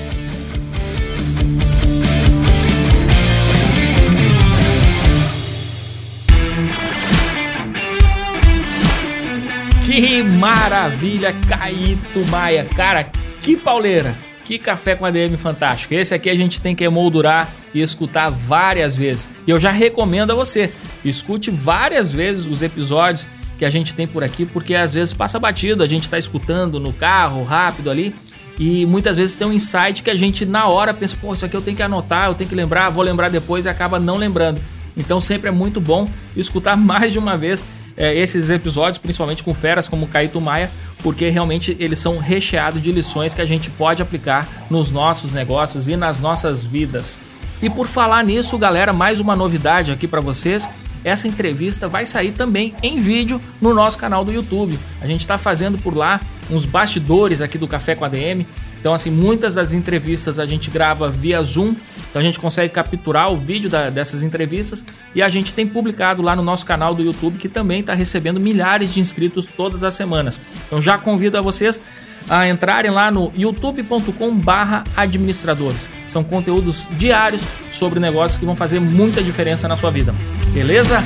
Que 9.84 10.22
maravilha, 10.22 11.32
Caíto 11.48 12.24
Maia. 12.26 12.64
Cara, 12.64 13.10
que 13.40 13.56
pauleira. 13.56 14.25
Que 14.46 14.60
café 14.60 14.94
com 14.94 15.04
ADM 15.04 15.36
fantástico. 15.36 15.92
Esse 15.92 16.14
aqui 16.14 16.30
a 16.30 16.34
gente 16.36 16.60
tem 16.60 16.72
que 16.72 16.84
emoldurar 16.84 17.52
e 17.74 17.80
escutar 17.80 18.30
várias 18.30 18.94
vezes. 18.94 19.28
E 19.44 19.50
eu 19.50 19.58
já 19.58 19.72
recomendo 19.72 20.30
a 20.30 20.36
você, 20.36 20.72
escute 21.04 21.50
várias 21.50 22.12
vezes 22.12 22.46
os 22.46 22.62
episódios 22.62 23.26
que 23.58 23.64
a 23.64 23.70
gente 23.70 23.92
tem 23.92 24.06
por 24.06 24.22
aqui, 24.22 24.46
porque 24.46 24.76
às 24.76 24.94
vezes 24.94 25.12
passa 25.12 25.40
batido, 25.40 25.82
a 25.82 25.86
gente 25.88 26.04
está 26.04 26.16
escutando 26.16 26.78
no 26.78 26.92
carro, 26.92 27.42
rápido 27.42 27.90
ali, 27.90 28.14
e 28.56 28.86
muitas 28.86 29.16
vezes 29.16 29.34
tem 29.34 29.48
um 29.48 29.52
insight 29.52 30.00
que 30.00 30.10
a 30.10 30.14
gente 30.14 30.46
na 30.46 30.68
hora 30.68 30.94
pensa, 30.94 31.16
pô, 31.20 31.34
isso 31.34 31.44
aqui 31.44 31.56
eu 31.56 31.62
tenho 31.62 31.76
que 31.76 31.82
anotar, 31.82 32.28
eu 32.28 32.34
tenho 32.34 32.48
que 32.48 32.54
lembrar, 32.54 32.88
vou 32.90 33.02
lembrar 33.02 33.28
depois 33.28 33.64
e 33.64 33.68
acaba 33.68 33.98
não 33.98 34.16
lembrando. 34.16 34.60
Então 34.96 35.20
sempre 35.20 35.48
é 35.48 35.52
muito 35.52 35.80
bom 35.80 36.08
escutar 36.36 36.76
mais 36.78 37.12
de 37.12 37.18
uma 37.18 37.36
vez 37.36 37.64
é, 37.96 38.14
esses 38.14 38.50
episódios, 38.50 38.98
principalmente 38.98 39.42
com 39.42 39.54
feras 39.54 39.88
como 39.88 40.06
Caíto 40.06 40.40
Maia, 40.40 40.70
porque 41.02 41.28
realmente 41.30 41.76
eles 41.80 41.98
são 41.98 42.18
recheados 42.18 42.82
de 42.82 42.92
lições 42.92 43.34
que 43.34 43.40
a 43.40 43.46
gente 43.46 43.70
pode 43.70 44.02
aplicar 44.02 44.46
nos 44.68 44.90
nossos 44.90 45.32
negócios 45.32 45.88
e 45.88 45.96
nas 45.96 46.20
nossas 46.20 46.64
vidas. 46.64 47.16
E 47.62 47.70
por 47.70 47.86
falar 47.86 48.22
nisso, 48.22 48.58
galera, 48.58 48.92
mais 48.92 49.18
uma 49.18 49.34
novidade 49.34 49.90
aqui 49.90 50.06
para 50.06 50.20
vocês. 50.20 50.68
Essa 51.02 51.28
entrevista 51.28 51.88
vai 51.88 52.04
sair 52.04 52.32
também 52.32 52.74
em 52.82 52.98
vídeo 52.98 53.40
no 53.60 53.72
nosso 53.72 53.96
canal 53.96 54.24
do 54.24 54.32
YouTube. 54.32 54.78
A 55.00 55.06
gente 55.06 55.20
está 55.20 55.38
fazendo 55.38 55.78
por 55.78 55.96
lá 55.96 56.20
uns 56.50 56.64
bastidores 56.64 57.40
aqui 57.40 57.56
do 57.56 57.68
Café 57.68 57.94
com 57.94 58.04
a 58.04 58.08
DM. 58.08 58.46
Então, 58.86 58.94
assim, 58.94 59.10
muitas 59.10 59.56
das 59.56 59.72
entrevistas 59.72 60.38
a 60.38 60.46
gente 60.46 60.70
grava 60.70 61.10
via 61.10 61.42
Zoom, 61.42 61.74
então 62.08 62.22
a 62.22 62.22
gente 62.22 62.38
consegue 62.38 62.72
capturar 62.72 63.32
o 63.32 63.36
vídeo 63.36 63.68
da, 63.68 63.90
dessas 63.90 64.22
entrevistas 64.22 64.86
e 65.12 65.20
a 65.20 65.28
gente 65.28 65.52
tem 65.52 65.66
publicado 65.66 66.22
lá 66.22 66.36
no 66.36 66.42
nosso 66.44 66.64
canal 66.64 66.94
do 66.94 67.02
YouTube, 67.02 67.36
que 67.36 67.48
também 67.48 67.80
está 67.80 67.94
recebendo 67.94 68.38
milhares 68.38 68.94
de 68.94 69.00
inscritos 69.00 69.46
todas 69.46 69.82
as 69.82 69.92
semanas. 69.92 70.40
Então, 70.68 70.80
já 70.80 70.96
convido 70.96 71.36
a 71.36 71.40
vocês 71.40 71.82
a 72.30 72.48
entrarem 72.48 72.92
lá 72.92 73.10
no 73.10 73.32
youtube.com/barra 73.36 74.84
administradores. 74.96 75.88
São 76.06 76.22
conteúdos 76.22 76.86
diários 76.92 77.42
sobre 77.68 77.98
negócios 77.98 78.38
que 78.38 78.46
vão 78.46 78.54
fazer 78.54 78.78
muita 78.78 79.20
diferença 79.20 79.66
na 79.66 79.74
sua 79.74 79.90
vida. 79.90 80.14
Beleza? 80.54 81.02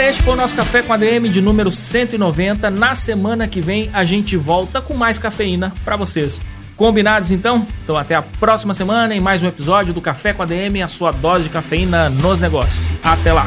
Galera, 0.00 0.14
este 0.14 0.22
foi 0.22 0.32
o 0.32 0.36
nosso 0.36 0.56
Café 0.56 0.80
com 0.80 0.94
a 0.94 0.96
DM 0.96 1.28
de 1.28 1.42
número 1.42 1.70
190. 1.70 2.70
Na 2.70 2.94
semana 2.94 3.46
que 3.46 3.60
vem 3.60 3.90
a 3.92 4.02
gente 4.02 4.34
volta 4.34 4.80
com 4.80 4.94
mais 4.94 5.18
cafeína 5.18 5.74
para 5.84 5.94
vocês. 5.94 6.40
Combinados 6.74 7.30
então? 7.30 7.66
Então 7.84 7.98
até 7.98 8.14
a 8.14 8.22
próxima 8.22 8.72
semana 8.72 9.14
em 9.14 9.20
mais 9.20 9.42
um 9.42 9.46
episódio 9.46 9.92
do 9.92 10.00
Café 10.00 10.32
com 10.32 10.42
a 10.42 10.46
DM, 10.46 10.82
a 10.82 10.88
sua 10.88 11.12
dose 11.12 11.44
de 11.44 11.50
cafeína 11.50 12.08
nos 12.08 12.40
negócios. 12.40 12.96
Até 13.02 13.30
lá! 13.30 13.46